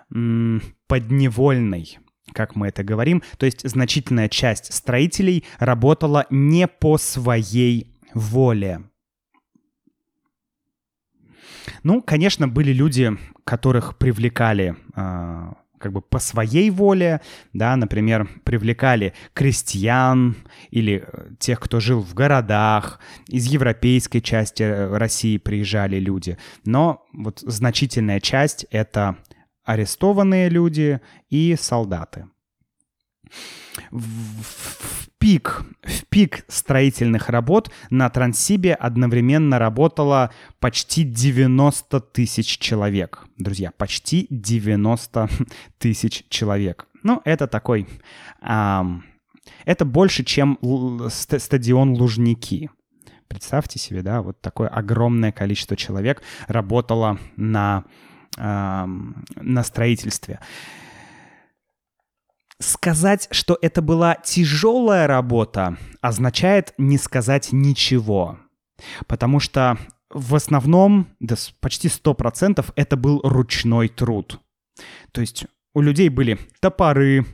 подневольной, 0.10 2.00
как 2.34 2.56
мы 2.56 2.68
это 2.68 2.84
говорим. 2.84 3.24
То 3.38 3.46
есть 3.46 3.68
значительная 3.68 4.30
часть 4.30 4.74
строителей 4.74 5.46
работала 5.60 6.26
не 6.30 6.68
по 6.68 6.98
своей 6.98 7.98
воле. 8.14 8.90
Ну, 11.84 12.02
конечно, 12.02 12.48
были 12.48 12.72
люди, 12.72 13.18
которых 13.44 13.98
привлекали 13.98 14.76
э, 14.96 15.52
как 15.78 15.92
бы 15.92 16.02
по 16.02 16.20
своей 16.20 16.70
воле, 16.70 17.22
да, 17.54 17.76
например, 17.76 18.28
привлекали 18.44 19.14
крестьян 19.34 20.36
или 20.72 21.06
э, 21.06 21.30
тех, 21.40 21.60
кто 21.60 21.80
жил 21.80 22.02
в 22.02 22.14
городах, 22.14 23.00
из 23.28 23.46
европейской 23.46 24.20
части 24.20 24.64
э, 24.64 24.98
России 24.98 25.38
приезжали 25.38 25.98
люди. 25.98 26.38
Но 26.66 27.06
вот 27.14 27.40
значительная 27.40 28.20
часть— 28.20 28.66
это 28.72 29.18
арестованные 29.64 30.50
люди 30.50 31.02
и 31.30 31.56
солдаты. 31.60 32.28
В 33.92 35.10
пик, 35.18 35.64
в 35.84 36.06
пик 36.06 36.46
строительных 36.48 37.30
работ 37.30 37.72
на 37.90 38.10
Транссибе 38.10 38.74
одновременно 38.74 39.60
работало 39.60 40.32
почти 40.60 41.04
90 41.04 42.00
тысяч 42.00 42.58
человек. 42.60 43.26
Друзья, 43.38 43.72
почти 43.78 44.28
90 44.30 45.30
тысяч 45.78 46.26
человек. 46.30 46.88
Ну, 47.04 47.22
это 47.26 47.48
такой... 47.48 47.88
Эм, 48.42 49.04
это 49.66 49.86
больше, 49.86 50.24
чем 50.24 50.58
стадион 51.10 51.94
Лужники. 51.94 52.70
Представьте 53.28 53.80
себе, 53.80 54.02
да, 54.02 54.22
вот 54.22 54.40
такое 54.42 54.68
огромное 54.70 55.32
количество 55.32 55.76
человек 55.76 56.22
работало 56.48 57.20
на, 57.36 57.84
эм, 58.38 59.26
на 59.36 59.64
строительстве. 59.64 60.40
Сказать, 62.60 63.28
что 63.32 63.58
это 63.62 63.82
была 63.82 64.16
тяжелая 64.16 65.06
работа, 65.08 65.78
означает 66.02 66.74
не 66.78 66.98
сказать 66.98 67.50
ничего. 67.52 68.40
Потому 69.08 69.40
что 69.40 69.78
в 70.10 70.36
основном, 70.36 71.08
да 71.20 71.36
почти 71.60 71.88
100% 71.88 72.66
это 72.76 72.98
был 72.98 73.22
ручной 73.24 73.90
труд. 73.90 74.40
То 75.12 75.22
есть 75.22 75.46
у 75.74 75.82
людей 75.82 76.10
были 76.10 76.40
топоры, 76.60 77.26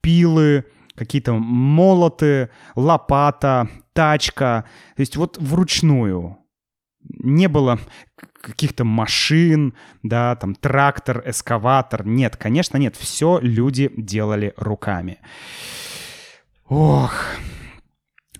пилы, 0.00 0.64
какие-то 0.94 1.34
молоты, 1.34 2.50
лопата, 2.76 3.68
тачка. 3.92 4.64
То 4.96 5.00
есть 5.00 5.16
вот 5.16 5.38
вручную. 5.38 6.38
Не 7.02 7.48
было 7.48 7.78
каких-то 8.40 8.84
машин, 8.84 9.74
да, 10.02 10.36
там 10.36 10.54
трактор, 10.54 11.22
эскаватор. 11.26 12.06
Нет, 12.06 12.36
конечно, 12.36 12.76
нет. 12.76 12.96
Все 12.96 13.38
люди 13.40 13.90
делали 13.96 14.54
руками. 14.56 15.18
Ох, 16.66 17.12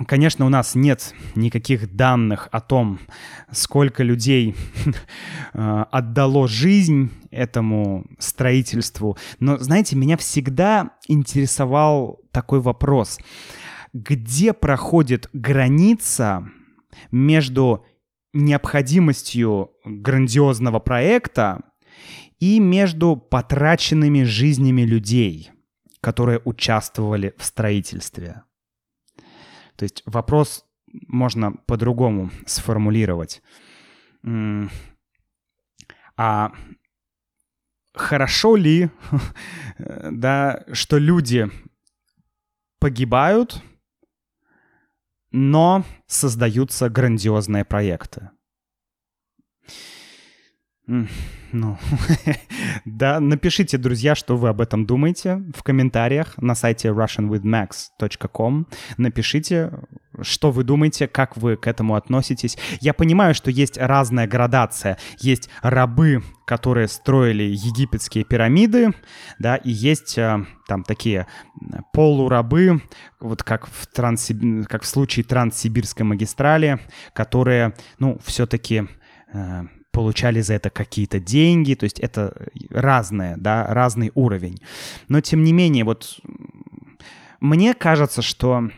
Конечно, 0.07 0.47
у 0.47 0.49
нас 0.49 0.75
нет 0.75 1.15
никаких 1.35 1.95
данных 1.95 2.49
о 2.53 2.61
том, 2.61 3.01
сколько 3.51 4.03
людей 4.03 4.55
э, 5.53 5.85
отдало 5.91 6.49
жизнь 6.49 7.11
этому 7.31 8.07
строительству. 8.19 9.17
Но, 9.41 9.59
знаете, 9.59 9.97
меня 9.97 10.17
всегда 10.17 10.93
интересовал 11.07 12.21
такой 12.31 12.61
вопрос. 12.61 13.19
Где 13.93 14.53
проходит 14.53 15.29
граница 15.33 16.49
между 17.11 17.85
необходимостью 18.33 19.72
грандиозного 19.85 20.78
проекта 20.78 21.62
и 22.39 22.59
между 22.61 23.16
потраченными 23.16 24.22
жизнями 24.22 24.83
людей, 24.83 25.51
которые 26.01 26.41
участвовали 26.45 27.35
в 27.37 27.45
строительстве. 27.45 28.45
То 29.76 29.85
есть 29.85 30.03
вопрос 30.07 30.64
можно 31.09 31.53
по-другому 31.53 32.31
сформулировать. 32.47 33.43
А 36.16 36.53
хорошо 37.95 38.57
ли, 38.57 38.91
да, 39.78 40.64
что 40.72 40.99
люди 40.99 41.49
погибают 42.78 43.62
но 45.33 45.85
создаются 46.07 46.89
грандиозные 46.89 47.64
проекты. 47.64 48.31
Ну, 51.53 51.78
да, 52.84 53.20
напишите, 53.20 53.78
друзья, 53.78 54.14
что 54.14 54.36
вы 54.36 54.49
об 54.49 54.61
этом 54.61 54.86
думаете 54.86 55.43
в 55.55 55.62
комментариях 55.62 56.36
на 56.38 56.55
сайте 56.55 56.88
russianwithmax.com. 56.88 58.66
Напишите, 58.97 59.72
что 60.20 60.51
вы 60.51 60.64
думаете, 60.64 61.09
как 61.09 61.36
вы 61.36 61.57
к 61.57 61.66
этому 61.66 61.95
относитесь. 61.95 62.59
Я 62.80 62.93
понимаю, 62.93 63.34
что 63.34 63.51
есть 63.51 63.78
разная 63.78 64.26
градация. 64.26 64.99
Есть 65.18 65.49
рабы, 65.62 66.22
которые 66.45 66.88
строили 66.88 67.45
египетские 67.45 68.24
пирамиды, 68.24 68.93
да, 69.38 69.57
и 69.57 69.70
есть 69.70 70.18
э, 70.18 70.45
там 70.66 70.82
такие 70.82 71.28
полурабы, 71.93 72.82
вот 73.20 73.45
как 73.45 73.68
в, 73.68 73.86
Транссиб... 73.86 74.66
как 74.68 74.82
в 74.82 74.86
случае 74.86 75.24
Транссибирской 75.24 76.05
магистрали, 76.05 76.80
которые, 77.12 77.74
ну, 78.01 78.18
все-таки 78.24 78.88
э, 79.32 79.62
получали 79.93 80.41
за 80.41 80.55
это 80.55 80.70
какие-то 80.70 81.20
деньги, 81.20 81.74
то 81.74 81.84
есть 81.84 81.99
это 81.99 82.34
разное, 82.70 83.36
да, 83.36 83.66
разный 83.66 84.12
уровень. 84.14 84.59
Но 85.09 85.20
тем 85.20 85.43
не 85.43 85.53
менее, 85.53 85.84
вот 85.84 86.20
мне 87.41 87.74
кажется, 87.74 88.22
что 88.22 88.70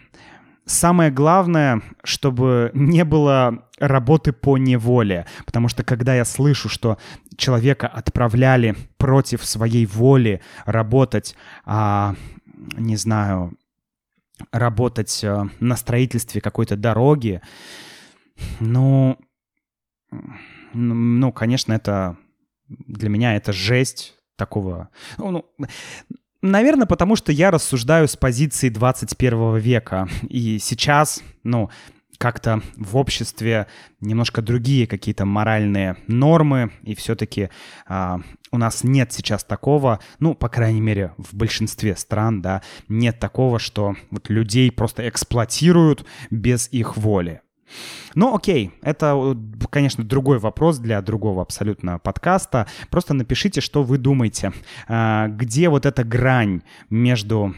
самое 0.65 1.11
главное, 1.11 1.83
чтобы 2.05 2.71
не 2.75 3.05
было 3.05 3.69
работы 3.79 4.33
по 4.33 4.57
неволе, 4.59 5.27
потому 5.45 5.69
что 5.69 5.85
когда 5.85 6.15
я 6.15 6.25
слышу, 6.25 6.69
что 6.69 6.99
человека 7.37 7.89
отправляли 7.89 8.77
против 8.97 9.45
своей 9.45 9.87
воли 9.87 10.41
работать, 10.65 11.35
а, 11.65 12.15
не 12.77 12.97
знаю, 12.97 13.59
работать 14.53 15.23
а, 15.25 15.49
на 15.61 15.77
строительстве 15.77 16.41
какой-то 16.41 16.77
дороги, 16.77 17.43
ну, 18.61 19.19
ну, 20.73 21.33
конечно, 21.33 21.73
это 21.73 22.17
для 22.69 23.09
меня 23.09 23.37
это 23.37 23.53
жесть 23.53 24.15
такого. 24.37 24.89
Ну, 25.19 25.31
ну 25.31 25.67
Наверное, 26.43 26.89
потому 26.89 27.15
что 27.15 27.31
я 27.31 27.53
рассуждаю 27.53 28.09
с 28.09 28.17
позиции 28.17 28.69
21 28.69 29.59
века. 29.59 30.09
И 30.29 30.59
сейчас, 30.59 31.23
ну, 31.45 31.71
как-то 32.19 32.63
в 32.77 32.97
обществе 32.97 33.69
немножко 34.01 34.43
другие 34.43 34.89
какие-то 34.89 35.25
моральные 35.25 35.97
нормы, 36.09 36.73
и 36.83 36.97
все-таки 36.97 37.51
а, 37.87 38.21
у 38.51 38.59
нас 38.59 38.83
нет 38.83 39.13
сейчас 39.13 39.45
такого, 39.45 40.01
ну, 40.19 40.35
по 40.35 40.49
крайней 40.49 40.81
мере, 40.81 41.15
в 41.17 41.35
большинстве 41.35 41.97
стран, 41.97 42.43
да, 42.43 42.63
нет 42.89 43.19
такого, 43.19 43.59
что 43.59 43.97
вот 44.11 44.29
людей 44.29 44.71
просто 44.71 45.09
эксплуатируют 45.09 46.05
без 46.31 46.69
их 46.73 46.97
воли. 46.97 47.41
Ну, 48.15 48.35
окей, 48.35 48.73
это, 48.83 49.37
конечно, 49.71 50.05
другой 50.05 50.39
вопрос 50.39 50.79
для 50.79 51.01
другого 51.01 51.43
абсолютно 51.43 51.99
подкаста. 51.99 52.67
Просто 52.91 53.15
напишите, 53.15 53.61
что 53.61 53.83
вы 53.83 53.99
думаете. 53.99 54.53
А, 54.89 55.29
где 55.29 55.69
вот 55.69 55.87
эта 55.87 56.05
грань 56.05 56.63
между 56.91 57.55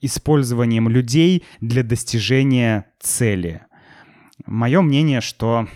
использованием 0.00 0.88
людей 0.88 1.44
для 1.60 1.82
достижения 1.82 2.86
цели? 3.00 3.62
Мое 4.46 4.82
мнение, 4.82 5.20
что 5.20 5.68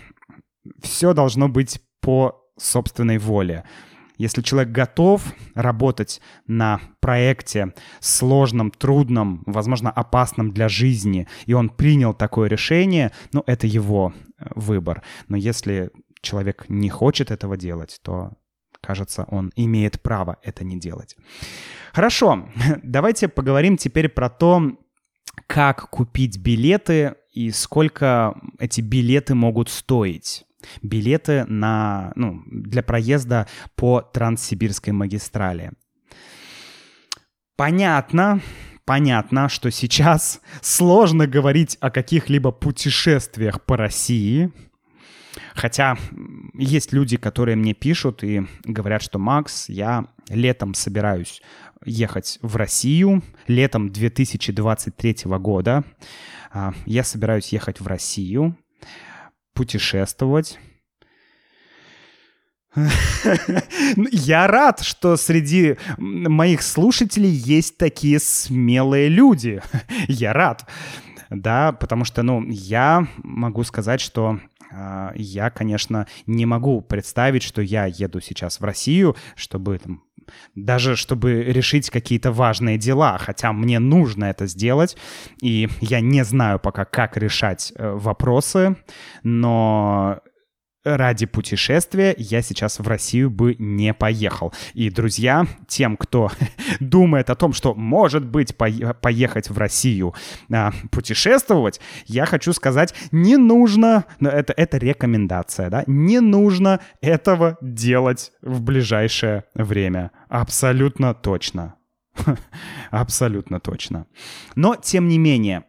все 0.81 1.13
должно 1.13 1.47
быть 1.47 1.81
по 2.01 2.43
собственной 2.57 3.17
воле. 3.17 3.63
Если 4.17 4.41
человек 4.41 4.71
готов 4.71 5.33
работать 5.53 6.21
на 6.47 6.81
проекте 6.99 7.73
сложном, 7.99 8.71
трудном, 8.71 9.43
возможно, 9.45 9.91
опасном 9.91 10.51
для 10.51 10.69
жизни, 10.69 11.27
и 11.45 11.53
он 11.53 11.69
принял 11.69 12.13
такое 12.13 12.49
решение, 12.49 13.11
ну, 13.31 13.43
это 13.45 13.67
его 13.67 14.13
э, 14.39 14.45
выбор. 14.55 15.03
Но 15.27 15.37
если 15.37 15.91
человек 16.21 16.65
не 16.67 16.89
хочет 16.89 17.31
этого 17.31 17.57
делать, 17.57 17.99
то, 18.01 18.31
кажется, 18.81 19.25
он 19.29 19.51
имеет 19.55 20.01
право 20.01 20.37
это 20.41 20.63
не 20.63 20.79
делать. 20.79 21.15
Хорошо, 21.93 22.49
давайте 22.83 23.27
поговорим 23.27 23.77
теперь 23.77 24.09
про 24.09 24.29
то, 24.29 24.71
как 25.45 25.89
купить 25.91 26.39
билеты 26.39 27.15
и 27.31 27.51
сколько 27.51 28.35
эти 28.57 28.81
билеты 28.81 29.35
могут 29.35 29.69
стоить 29.69 30.46
билеты 30.81 31.45
на, 31.45 32.11
ну, 32.15 32.43
для 32.47 32.83
проезда 32.83 33.47
по 33.75 34.01
Транссибирской 34.01 34.93
магистрали. 34.93 35.71
Понятно, 37.55 38.41
понятно, 38.85 39.49
что 39.49 39.71
сейчас 39.71 40.41
сложно 40.61 41.27
говорить 41.27 41.77
о 41.79 41.89
каких-либо 41.89 42.51
путешествиях 42.51 43.63
по 43.63 43.77
России, 43.77 44.51
Хотя 45.55 45.97
есть 46.53 46.93
люди, 46.93 47.17
которые 47.17 47.55
мне 47.55 47.73
пишут 47.73 48.23
и 48.23 48.45
говорят, 48.63 49.01
что 49.01 49.19
Макс, 49.19 49.69
я 49.69 50.05
летом 50.29 50.73
собираюсь 50.73 51.41
ехать 51.85 52.39
в 52.41 52.55
Россию, 52.55 53.23
летом 53.47 53.89
2023 53.89 55.17
года. 55.25 55.83
А, 56.51 56.73
я 56.85 57.03
собираюсь 57.03 57.49
ехать 57.49 57.79
в 57.79 57.87
Россию 57.87 58.57
путешествовать. 59.57 60.59
Я 64.11 64.45
рад, 64.45 64.81
что 64.81 65.17
среди 65.17 65.77
моих 65.97 66.61
слушателей 66.61 67.31
есть 67.31 67.77
такие 67.77 68.19
смелые 68.19 69.09
люди. 69.09 69.61
Я 70.07 70.33
рад. 70.33 70.69
Да, 71.31 71.71
потому 71.71 72.05
что, 72.05 72.21
ну, 72.21 72.43
я 72.47 73.07
могу 73.17 73.63
сказать, 73.63 73.99
что 73.99 74.39
э, 74.71 75.09
я, 75.15 75.49
конечно, 75.49 76.07
не 76.27 76.45
могу 76.45 76.81
представить, 76.81 77.43
что 77.43 77.61
я 77.61 77.85
еду 77.87 78.21
сейчас 78.21 78.59
в 78.59 78.63
Россию, 78.63 79.15
чтобы 79.35 79.79
там, 79.79 80.03
даже 80.55 80.95
чтобы 80.95 81.43
решить 81.43 81.89
какие-то 81.89 82.31
важные 82.31 82.77
дела, 82.77 83.17
хотя 83.17 83.53
мне 83.53 83.79
нужно 83.79 84.25
это 84.25 84.47
сделать, 84.47 84.97
и 85.41 85.69
я 85.81 86.01
не 86.01 86.23
знаю 86.23 86.59
пока, 86.59 86.85
как 86.85 87.17
решать 87.17 87.73
э, 87.75 87.91
вопросы, 87.91 88.75
но 89.23 90.19
ради 90.83 91.25
путешествия 91.25 92.15
я 92.17 92.41
сейчас 92.41 92.79
в 92.79 92.87
Россию 92.87 93.29
бы 93.29 93.55
не 93.59 93.93
поехал. 93.93 94.53
И, 94.73 94.89
друзья, 94.89 95.45
тем, 95.67 95.97
кто 95.97 96.31
думает 96.79 97.29
о 97.29 97.35
том, 97.35 97.53
что 97.53 97.73
может 97.73 98.25
быть 98.25 98.55
по- 98.55 98.93
поехать 98.93 99.49
в 99.49 99.57
Россию 99.57 100.13
а, 100.51 100.71
путешествовать, 100.91 101.79
я 102.05 102.25
хочу 102.25 102.53
сказать, 102.53 102.93
не 103.11 103.37
нужно, 103.37 104.05
но 104.19 104.29
это, 104.29 104.53
это 104.53 104.77
рекомендация, 104.77 105.69
да, 105.69 105.83
не 105.87 106.19
нужно 106.19 106.79
этого 107.01 107.57
делать 107.61 108.31
в 108.41 108.61
ближайшее 108.61 109.43
время. 109.53 110.11
Абсолютно 110.29 111.13
точно. 111.13 111.75
Абсолютно 112.91 113.59
точно. 113.59 114.07
Но, 114.55 114.75
тем 114.75 115.07
не 115.07 115.17
менее, 115.17 115.65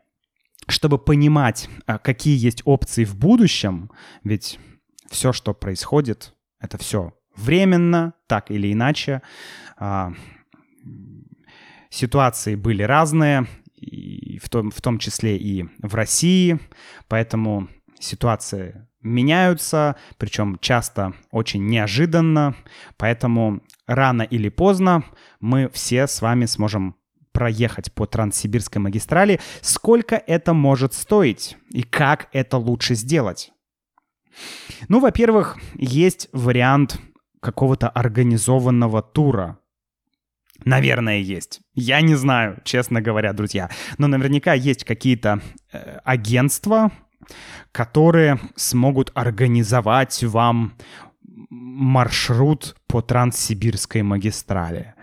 чтобы 0.67 0.99
понимать, 0.99 1.69
а, 1.87 1.99
какие 1.99 2.39
есть 2.39 2.63
опции 2.65 3.05
в 3.05 3.17
будущем, 3.17 3.91
ведь 4.23 4.59
все, 5.11 5.33
что 5.33 5.55
происходит, 5.55 6.35
это 6.61 6.79
все 6.79 7.13
временно, 7.37 8.15
так 8.27 8.51
или 8.51 8.73
иначе. 8.73 9.23
А, 9.77 10.13
ситуации 11.91 12.55
были 12.55 12.83
разные, 12.83 13.47
и 13.77 14.39
в, 14.43 14.49
том, 14.49 14.71
в 14.71 14.81
том 14.81 14.99
числе 14.99 15.37
и 15.37 15.67
в 15.81 15.95
России, 15.95 16.59
поэтому 17.07 17.69
ситуации 18.01 18.87
меняются, 19.01 19.97
причем 20.19 20.59
часто 20.61 21.15
очень 21.31 21.65
неожиданно, 21.67 22.57
поэтому 22.97 23.63
рано 23.87 24.23
или 24.23 24.49
поздно 24.49 25.05
мы 25.41 25.71
все 25.73 26.07
с 26.07 26.21
вами 26.21 26.47
сможем 26.47 26.97
проехать 27.33 27.93
по 27.93 28.07
Транссибирской 28.07 28.83
магистрали, 28.83 29.41
сколько 29.61 30.17
это 30.17 30.55
может 30.55 30.95
стоить 30.95 31.57
и 31.71 31.83
как 31.83 32.29
это 32.33 32.57
лучше 32.57 32.95
сделать. 32.95 33.53
Ну, 34.89 35.01
во-первых, 35.01 35.57
есть 35.74 36.28
вариант 36.32 37.01
какого-то 37.41 37.89
организованного 37.89 39.03
тура. 39.03 39.59
Наверное, 40.64 41.18
есть. 41.18 41.61
Я 41.74 42.01
не 42.01 42.16
знаю, 42.16 42.61
честно 42.64 43.01
говоря, 43.01 43.32
друзья. 43.32 43.70
Но 43.97 44.09
наверняка 44.09 44.55
есть 44.55 44.84
какие-то 44.84 45.41
э, 45.72 45.99
агентства, 46.05 46.91
которые 47.72 48.41
смогут 48.57 49.12
организовать 49.14 50.22
вам 50.24 50.74
маршрут 51.51 52.76
по 52.86 53.01
Транссибирской 53.01 54.03
магистрали. 54.03 54.95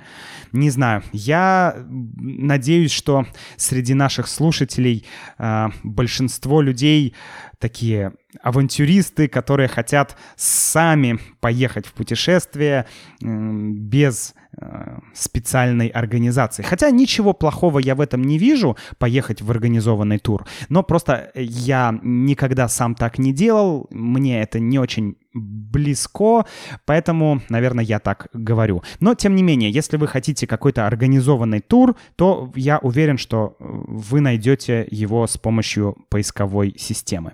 Не 0.52 0.70
знаю, 0.70 1.04
я 1.12 1.76
надеюсь, 1.88 2.92
что 2.92 3.26
среди 3.58 3.94
наших 3.94 4.28
слушателей 4.28 5.06
э, 5.38 5.68
большинство 5.84 6.62
людей 6.62 7.14
такие 7.60 8.14
авантюристы, 8.42 9.28
которые 9.28 9.68
хотят 9.68 10.18
сами 10.36 11.20
поехать 11.40 11.86
в 11.86 11.94
путешествие 11.94 12.86
без 13.22 14.34
э, 14.58 14.98
специальной 15.14 15.88
организации. 15.88 16.64
Хотя 16.64 16.92
ничего 16.92 17.34
плохого 17.34 17.80
я 17.80 17.96
в 17.96 18.02
этом 18.02 18.24
не 18.24 18.38
вижу, 18.38 18.78
поехать 18.98 19.42
в 19.42 19.52
организованный 19.52 20.20
тур. 20.20 20.46
Но 20.70 20.84
просто 20.84 21.32
я 21.36 21.98
никогда 22.04 22.68
сам 22.68 22.96
так 22.96 23.18
не 23.18 23.34
делал, 23.34 23.88
мне 23.92 24.42
это 24.42 24.60
не 24.60 24.80
очень 24.80 25.16
близко, 25.36 26.46
поэтому, 26.86 27.42
наверное, 27.50 27.84
я 27.84 28.00
так 28.00 28.28
говорю. 28.34 28.84
Но, 29.02 29.16
тем 29.16 29.36
не 29.36 29.44
менее, 29.44 29.70
если 29.70 29.98
вы 29.98 30.08
хотите 30.08 30.48
какой-то 30.48 30.88
организованный 30.88 31.60
тур, 31.60 31.96
то 32.16 32.52
я 32.56 32.80
уверен, 32.80 33.18
что 33.18 33.58
вы 33.60 34.22
найдете 34.22 34.88
его 34.90 35.28
с 35.28 35.38
помощью 35.38 35.98
поисковой 36.10 36.76
системы. 36.78 37.34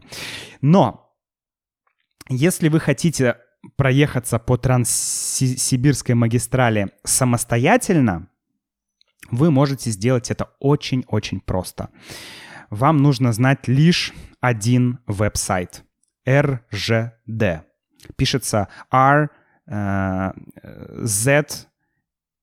Но 0.62 1.16
если 2.30 2.70
вы 2.70 2.80
хотите 2.80 3.38
проехаться 3.76 4.39
по 4.39 4.57
Транссибирской 4.57 6.16
магистрали 6.16 6.91
самостоятельно, 7.03 8.28
вы 9.30 9.51
можете 9.51 9.91
сделать 9.91 10.32
это 10.32 10.49
очень-очень 10.59 11.41
просто. 11.41 11.89
Вам 12.70 12.97
нужно 12.97 13.34
знать 13.34 13.68
лишь 13.68 14.14
один 14.39 14.99
веб-сайт— 15.05 15.84
RGD. 16.26 17.62
Пишется 18.16 18.68
R 18.91 19.30
Z 21.03 21.45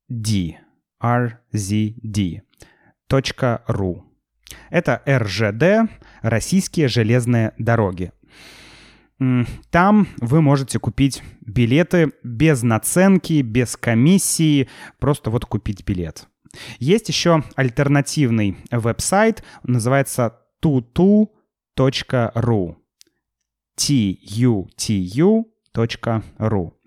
D 0.09 0.59
RZD. 1.03 2.43
.ru. 3.69 4.08
Это 4.71 5.03
РЖД, 5.07 5.91
Российские 6.23 6.89
железные 6.89 7.53
дороги. 7.59 8.13
Там 9.71 10.07
вы 10.21 10.41
можете 10.41 10.79
купить 10.79 11.23
билеты 11.41 12.13
без 12.23 12.63
наценки, 12.63 13.43
без 13.43 13.77
комиссии, 13.77 14.69
просто 14.99 15.31
вот 15.31 15.45
купить 15.45 15.85
билет. 15.85 16.29
Есть 16.79 17.09
еще 17.09 17.43
альтернативный 17.57 18.57
веб-сайт, 18.71 19.43
называется 19.65 20.39
tutu.ru. 20.61 22.77
tutu.ru. 23.77 25.45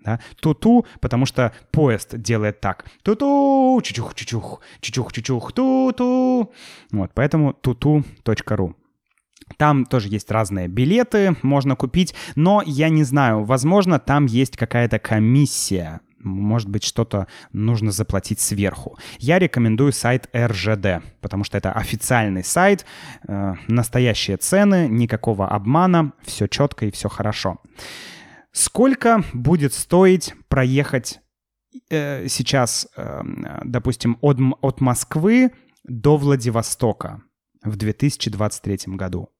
Да? 0.04 0.20
Ту-ту, 0.40 0.86
потому 1.00 1.26
что 1.26 1.52
поезд 1.70 2.16
делает 2.18 2.60
так. 2.60 2.86
Ту-ту, 3.02 3.80
чучух-чучух, 3.82 4.60
чучух-чучух, 4.80 5.52
ту-ту. 5.52 6.52
Вот, 6.90 7.10
поэтому 7.14 7.52
tutu.ru. 7.52 8.74
Там 9.56 9.84
тоже 9.84 10.08
есть 10.08 10.30
разные 10.30 10.68
билеты, 10.68 11.36
можно 11.42 11.76
купить, 11.76 12.14
но 12.36 12.62
я 12.64 12.88
не 12.88 13.04
знаю, 13.04 13.44
возможно, 13.44 13.98
там 13.98 14.26
есть 14.26 14.56
какая-то 14.56 14.98
комиссия 14.98 16.00
может 16.22 16.68
быть, 16.68 16.84
что-то 16.84 17.26
нужно 17.52 17.90
заплатить 17.90 18.40
сверху. 18.40 18.96
Я 19.18 19.38
рекомендую 19.38 19.92
сайт 19.92 20.28
РЖД, 20.34 21.02
потому 21.20 21.44
что 21.44 21.58
это 21.58 21.72
официальный 21.72 22.44
сайт, 22.44 22.86
э, 23.26 23.54
настоящие 23.68 24.36
цены, 24.36 24.86
никакого 24.88 25.48
обмана, 25.48 26.12
все 26.24 26.46
четко 26.46 26.86
и 26.86 26.90
все 26.90 27.08
хорошо. 27.08 27.58
Сколько 28.52 29.24
будет 29.32 29.72
стоить 29.72 30.34
проехать 30.48 31.20
э, 31.88 32.28
сейчас, 32.28 32.86
э, 32.96 33.22
допустим, 33.64 34.18
от, 34.20 34.38
от 34.60 34.80
Москвы 34.80 35.52
до 35.84 36.16
Владивостока 36.16 37.22
в 37.64 37.76
2023 37.76 38.94
году? 38.96 39.30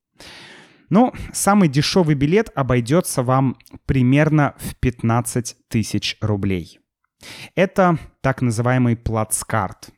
Ну, 0.89 1.13
самый 1.33 1.69
дешевый 1.69 2.15
билет 2.15 2.51
обойдется 2.55 3.23
вам 3.23 3.57
примерно 3.87 4.55
в 4.59 4.77
15 4.77 5.57
тысяч 5.69 6.17
рублей. 6.21 6.81
Это 7.55 7.99
так 8.21 8.43
называемый 8.43 8.97
плацкарт. 8.97 9.91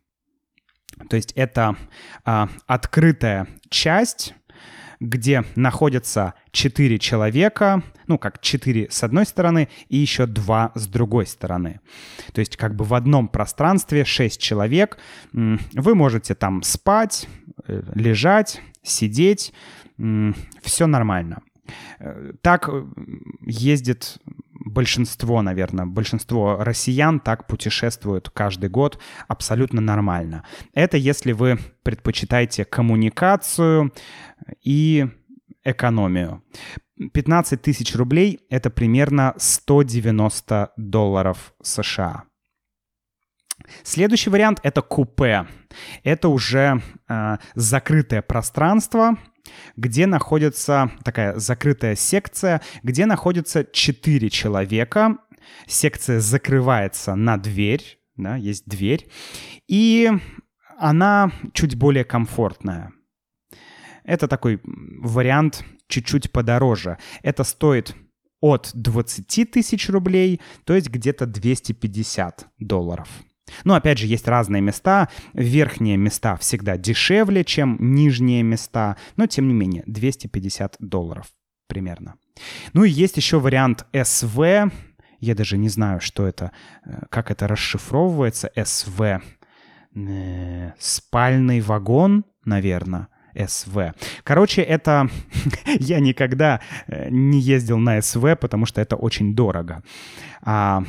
То 1.09 1.17
есть 1.17 1.33
это 1.33 1.77
а, 2.25 2.49
открытая 2.67 3.49
часть, 3.71 4.35
где 5.01 5.45
находятся 5.57 6.35
четыре 6.51 6.99
человека, 6.99 7.83
ну, 8.07 8.19
как 8.19 8.41
четыре 8.41 8.89
с 8.91 9.03
одной 9.03 9.27
стороны 9.27 9.69
и 9.89 9.97
еще 9.97 10.27
два 10.27 10.73
с 10.75 10.87
другой 10.87 11.27
стороны. 11.27 11.81
То 12.33 12.41
есть 12.41 12.57
как 12.57 12.75
бы 12.75 12.85
в 12.85 12.95
одном 12.95 13.29
пространстве 13.29 14.05
шесть 14.05 14.41
человек. 14.41 14.99
Вы 15.33 15.95
можете 15.95 16.35
там 16.35 16.63
спать, 16.63 17.29
э, 17.67 17.83
лежать, 17.95 18.61
сидеть, 18.83 19.53
все 20.63 20.87
нормально. 20.87 21.43
Э, 21.99 22.33
так 22.43 22.69
э, 22.69 22.85
ездит 23.41 24.19
большинство, 24.75 25.41
наверное, 25.41 25.87
большинство 25.87 26.57
россиян 26.63 27.21
так 27.21 27.47
путешествуют 27.47 28.29
каждый 28.31 28.69
год 28.69 29.01
абсолютно 29.29 29.81
нормально. 29.81 30.45
Это 30.75 30.97
если 30.97 31.33
вы 31.33 31.59
предпочитаете 31.83 32.65
коммуникацию 32.65 33.93
и 34.63 35.07
экономию. 35.65 36.43
15 37.13 37.63
тысяч 37.63 37.95
рублей— 37.95 38.41
это 38.51 38.71
примерно 38.71 39.35
190 39.39 40.73
долларов 40.77 41.55
США. 41.63 42.25
Следующий 43.83 44.31
вариант— 44.31 44.61
это 44.63 44.83
купе. 44.83 45.47
Это 46.03 46.29
уже 46.29 46.83
э, 47.09 47.37
закрытое 47.55 48.23
пространство— 48.23 49.17
где 49.77 50.07
находится 50.07 50.91
такая 51.05 51.39
закрытая 51.39 51.97
секция, 51.97 52.61
где 52.83 53.07
находится 53.07 53.65
4 53.65 54.31
человека. 54.31 55.19
Секция 55.67 56.21
закрывается 56.21 57.15
на 57.15 57.37
дверь, 57.37 57.99
да, 58.17 58.37
есть 58.37 58.67
дверь, 58.67 59.09
и 59.69 60.11
она 60.79 61.33
чуть 61.53 61.77
более 61.77 62.05
комфортная. 62.05 62.93
Это 64.05 64.29
такой 64.29 64.61
вариант 64.65 65.65
чуть-чуть 65.89 66.31
подороже. 66.33 66.99
Это 67.23 67.45
стоит 67.45 67.95
от 68.41 68.71
20 68.75 69.51
тысяч 69.51 69.89
рублей, 69.89 70.41
то 70.65 70.75
есть 70.75 70.91
где-то 70.91 71.27
250 71.27 72.47
долларов. 72.59 73.09
Но 73.65 73.75
опять 73.75 73.99
же, 73.99 74.07
есть 74.07 74.27
разные 74.29 74.63
места. 74.63 75.09
Верхние 75.33 75.97
места 75.97 76.37
всегда 76.37 76.77
дешевле, 76.77 77.45
чем 77.45 77.77
нижние 77.81 78.43
места. 78.43 78.97
Но 79.17 79.27
тем 79.27 79.49
не 79.49 79.55
менее, 79.55 79.83
250 79.87 80.77
долларов 80.79 81.27
примерно. 81.67 82.15
Ну 82.73 82.85
и 82.85 82.91
есть 82.91 83.17
еще 83.17 83.39
вариант 83.39 83.87
СВ. 83.93 84.71
Я 85.21 85.35
даже 85.35 85.57
не 85.57 85.69
знаю, 85.69 86.01
что 86.01 86.27
это, 86.27 86.53
э, 86.85 87.03
как 87.11 87.31
это 87.31 87.49
расшифровывается. 87.49 88.51
СВ. 88.63 89.21
Э, 89.95 90.73
спальный 90.79 91.61
вагон, 91.61 92.25
наверное. 92.45 93.09
СВ. 93.47 93.95
Короче, 94.23 94.63
это... 94.63 95.09
я 95.81 96.01
никогда 96.01 96.61
э, 96.87 97.09
не 97.11 97.41
ездил 97.41 97.79
на 97.79 98.01
СВ, 98.01 98.37
потому 98.41 98.67
что 98.67 98.81
это 98.81 98.97
очень 98.97 99.35
дорого. 99.35 99.83
А 100.43 100.85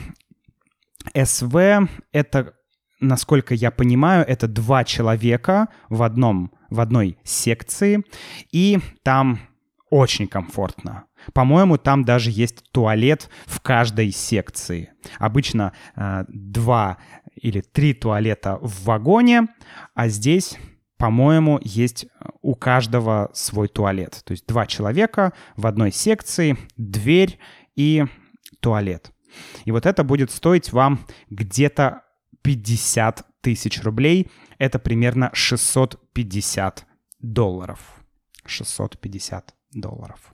СВ— 1.13 1.89
это, 2.11 2.53
насколько 2.99 3.53
я 3.53 3.71
понимаю, 3.71 4.25
это 4.27 4.47
два 4.47 4.83
человека 4.83 5.69
в, 5.89 6.03
одном, 6.03 6.51
в 6.69 6.79
одной 6.79 7.17
секции, 7.23 8.03
и 8.51 8.79
там 9.03 9.39
очень 9.89 10.27
комфортно. 10.27 11.05
По-моему, 11.33 11.77
там 11.77 12.03
даже 12.03 12.31
есть 12.31 12.71
туалет 12.71 13.29
в 13.45 13.61
каждой 13.61 14.11
секции. 14.11 14.91
Обычно 15.17 15.73
э, 15.95 16.25
два 16.27 16.97
или 17.35 17.61
три 17.61 17.93
туалета 17.93 18.57
в 18.61 18.85
вагоне, 18.85 19.47
а 19.93 20.07
здесь, 20.07 20.57
по-моему, 20.97 21.59
есть 21.63 22.07
у 22.41 22.55
каждого 22.55 23.29
свой 23.33 23.67
туалет. 23.67 24.21
То 24.25 24.31
есть 24.31 24.47
два 24.47 24.65
человека 24.65 25.33
в 25.55 25.67
одной 25.67 25.91
секции, 25.91 26.57
дверь 26.77 27.39
и 27.75 28.05
туалет. 28.59 29.11
И 29.65 29.71
вот 29.71 29.85
это 29.85 30.03
будет 30.03 30.31
стоить 30.31 30.71
вам 30.71 31.05
где-то 31.29 32.03
50 32.41 33.25
тысяч 33.41 33.81
рублей. 33.83 34.29
Это 34.57 34.79
примерно 34.79 35.29
650 35.33 36.85
долларов. 37.19 37.79
650 38.45 39.55
долларов. 39.73 40.33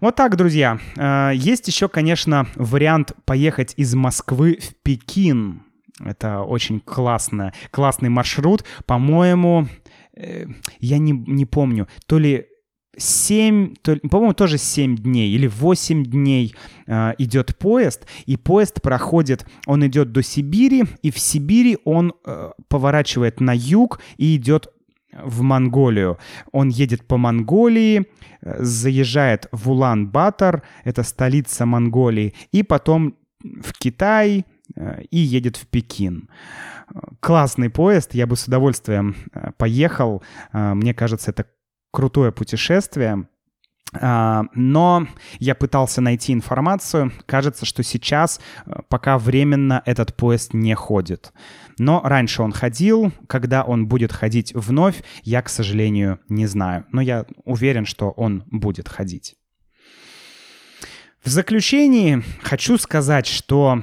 Вот 0.00 0.16
так, 0.16 0.36
друзья. 0.36 0.78
Э, 0.96 1.32
есть 1.34 1.68
еще, 1.68 1.88
конечно, 1.88 2.46
вариант 2.54 3.12
поехать 3.26 3.74
из 3.76 3.94
Москвы 3.94 4.58
в 4.60 4.74
Пекин. 4.82 5.62
Это 6.02 6.40
очень 6.40 6.80
классно, 6.80 7.52
классный 7.70 8.08
маршрут. 8.08 8.64
По-моему, 8.86 9.68
э, 10.16 10.46
я 10.78 10.98
не, 10.98 11.12
не 11.12 11.44
помню, 11.44 11.86
то 12.06 12.18
ли 12.18 12.46
7, 12.96 13.74
по-моему, 14.10 14.34
тоже 14.34 14.58
7 14.58 14.96
дней 14.96 15.30
или 15.30 15.46
8 15.46 16.04
дней 16.04 16.54
э, 16.86 17.14
идет 17.18 17.56
поезд, 17.56 18.06
и 18.26 18.36
поезд 18.36 18.82
проходит, 18.82 19.46
он 19.66 19.86
идет 19.86 20.12
до 20.12 20.22
Сибири, 20.22 20.84
и 21.02 21.10
в 21.10 21.18
Сибири 21.18 21.78
он 21.84 22.14
э, 22.24 22.50
поворачивает 22.68 23.40
на 23.40 23.54
юг 23.54 24.00
и 24.16 24.36
идет 24.36 24.72
в 25.12 25.42
Монголию. 25.42 26.18
Он 26.52 26.68
едет 26.68 27.06
по 27.06 27.16
Монголии, 27.16 28.06
э, 28.40 28.62
заезжает 28.62 29.48
в 29.52 29.70
Улан-Батор, 29.70 30.62
это 30.84 31.02
столица 31.02 31.66
Монголии, 31.66 32.34
и 32.52 32.62
потом 32.62 33.14
в 33.42 33.72
Китай 33.78 34.44
э, 34.76 35.02
и 35.10 35.18
едет 35.18 35.56
в 35.56 35.66
Пекин. 35.66 36.28
Классный 37.20 37.70
поезд, 37.70 38.14
я 38.14 38.26
бы 38.26 38.36
с 38.36 38.46
удовольствием 38.46 39.16
э, 39.32 39.50
поехал. 39.56 40.22
Мне 40.52 40.92
кажется, 40.94 41.30
это 41.30 41.46
крутое 41.90 42.32
путешествие. 42.32 43.26
А, 43.92 44.44
но 44.54 45.06
я 45.38 45.54
пытался 45.54 46.00
найти 46.00 46.32
информацию. 46.32 47.12
Кажется, 47.26 47.66
что 47.66 47.82
сейчас 47.82 48.40
э, 48.66 48.82
пока 48.88 49.18
временно 49.18 49.82
этот 49.84 50.16
поезд 50.16 50.54
не 50.54 50.74
ходит. 50.74 51.32
Но 51.78 52.00
раньше 52.04 52.42
он 52.42 52.52
ходил. 52.52 53.12
Когда 53.26 53.64
он 53.64 53.88
будет 53.88 54.12
ходить 54.12 54.52
вновь, 54.54 55.02
я, 55.22 55.42
к 55.42 55.48
сожалению, 55.48 56.20
не 56.28 56.46
знаю. 56.46 56.86
Но 56.92 57.00
я 57.00 57.26
уверен, 57.44 57.84
что 57.84 58.10
он 58.10 58.44
будет 58.46 58.88
ходить. 58.88 59.36
В 61.24 61.28
заключении 61.28 62.22
хочу 62.42 62.78
сказать, 62.78 63.26
что 63.26 63.82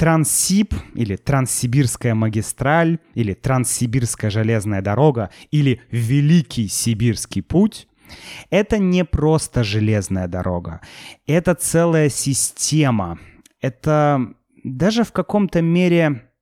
Транссиб 0.00 0.72
или 0.94 1.16
Транссибирская 1.16 2.14
магистраль 2.14 3.00
или 3.12 3.34
Транссибирская 3.34 4.30
железная 4.30 4.80
дорога 4.80 5.28
или 5.50 5.82
Великий 5.90 6.68
Сибирский 6.68 7.42
путь— 7.42 7.86
это 8.50 8.78
не 8.78 9.04
просто 9.04 9.62
железная 9.62 10.26
дорога, 10.26 10.80
это 11.26 11.54
целая 11.54 12.08
система, 12.08 13.18
это 13.60 14.32
даже 14.64 15.04
в 15.04 15.12
каком-то 15.12 15.60
мере 15.60 16.32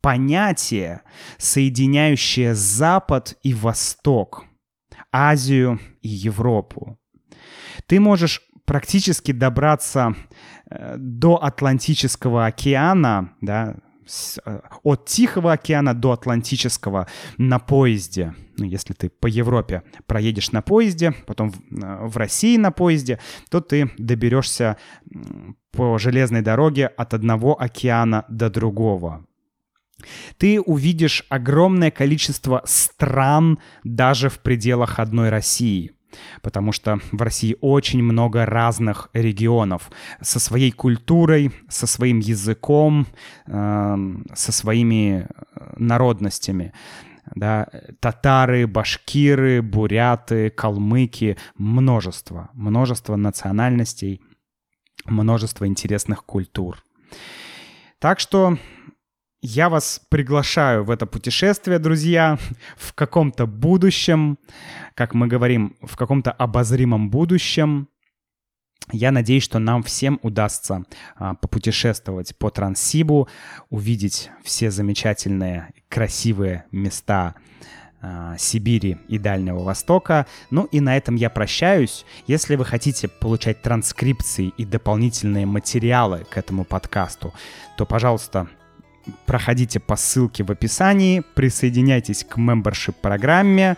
понятие, 0.00 1.02
соединяющее 1.36 2.54
Запад 2.54 3.36
и 3.42 3.52
Восток, 3.52 4.46
Азию 5.12 5.78
и 6.00 6.08
Европу. 6.08 6.98
Ты 7.84 8.00
можешь 8.00 8.40
практически 8.64 9.32
добраться 9.32 10.16
до 10.96 11.42
Атлантического 11.42 12.46
океана, 12.46 13.32
да, 13.40 13.76
э, 14.44 14.60
от 14.82 15.06
Тихого 15.06 15.52
океана 15.52 15.94
до 15.94 16.12
Атлантического 16.12 17.06
на 17.38 17.58
поезде. 17.58 18.34
Ну, 18.58 18.64
если 18.64 18.92
ты 18.92 19.08
по 19.08 19.26
Европе 19.26 19.82
проедешь 20.06 20.52
на 20.52 20.62
поезде, 20.62 21.12
потом 21.26 21.50
в, 21.50 21.56
э, 21.56 22.06
в 22.06 22.16
России 22.16 22.56
на 22.56 22.70
поезде, 22.70 23.18
то 23.50 23.60
ты 23.60 23.90
доберешься 23.98 24.76
по 25.70 25.98
железной 25.98 26.42
дороге 26.42 26.86
от 26.86 27.14
одного 27.14 27.60
океана 27.60 28.24
до 28.28 28.50
другого. 28.50 29.26
Ты 30.36 30.60
увидишь 30.60 31.24
огромное 31.28 31.90
количество 31.90 32.62
стран 32.64 33.58
даже 33.84 34.28
в 34.28 34.40
пределах 34.40 34.98
одной 34.98 35.30
России– 35.30 35.92
потому 36.42 36.72
что 36.72 36.98
в 37.10 37.22
России 37.22 37.56
очень 37.60 38.02
много 38.02 38.46
разных 38.46 39.10
регионов 39.12 39.90
со 40.20 40.40
своей 40.40 40.70
культурой, 40.70 41.52
со 41.68 41.86
своим 41.86 42.18
языком, 42.20 43.06
э, 43.46 43.96
со 44.34 44.52
своими 44.52 45.26
э, 45.28 45.74
народностями. 45.76 46.72
Да, 47.34 47.68
татары, 48.00 48.66
башкиры, 48.66 49.62
буряты, 49.62 50.50
калмыки, 50.50 51.38
множество, 51.56 52.50
множество 52.52 53.16
национальностей, 53.16 54.20
множество 55.06 55.66
интересных 55.66 56.24
культур. 56.24 56.84
Так 58.00 58.18
что 58.18 58.58
я 59.42 59.68
вас 59.68 60.00
приглашаю 60.08 60.84
в 60.84 60.90
это 60.90 61.04
путешествие, 61.04 61.80
друзья, 61.80 62.38
в 62.76 62.94
каком-то 62.94 63.46
будущем, 63.46 64.38
как 64.94 65.14
мы 65.14 65.26
говорим, 65.26 65.76
в 65.82 65.96
каком-то 65.96 66.30
обозримом 66.30 67.10
будущем. 67.10 67.88
Я 68.92 69.10
надеюсь, 69.10 69.42
что 69.42 69.58
нам 69.58 69.82
всем 69.82 70.20
удастся 70.22 70.84
а, 71.16 71.34
попутешествовать 71.34 72.36
по 72.36 72.50
Транссибу, 72.50 73.28
увидеть 73.68 74.30
все 74.44 74.70
замечательные, 74.70 75.72
красивые 75.88 76.64
места 76.70 77.34
а, 78.00 78.36
Сибири 78.38 78.98
и 79.08 79.18
Дальнего 79.18 79.62
Востока. 79.62 80.26
Ну 80.50 80.64
и 80.64 80.80
на 80.80 80.96
этом 80.96 81.16
я 81.16 81.30
прощаюсь. 81.30 82.04
Если 82.26 82.54
вы 82.56 82.64
хотите 82.64 83.08
получать 83.08 83.62
транскрипции 83.62 84.52
и 84.56 84.64
дополнительные 84.64 85.46
материалы 85.46 86.26
к 86.30 86.36
этому 86.36 86.64
подкасту, 86.64 87.32
то, 87.76 87.86
пожалуйста, 87.86 88.48
проходите 89.26 89.80
по 89.80 89.96
ссылке 89.96 90.44
в 90.44 90.50
описании, 90.50 91.22
присоединяйтесь 91.34 92.24
к 92.24 92.38
membership 92.38 92.94
программе, 93.00 93.76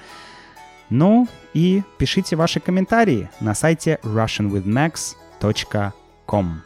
ну 0.91 1.27
и 1.55 1.83
пишите 1.99 2.37
ваши 2.37 2.61
комментарии 2.61 3.31
на 3.41 3.55
сайте 3.55 3.99
russianwithmax.com. 4.03 6.62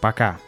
Пока! 0.00 0.38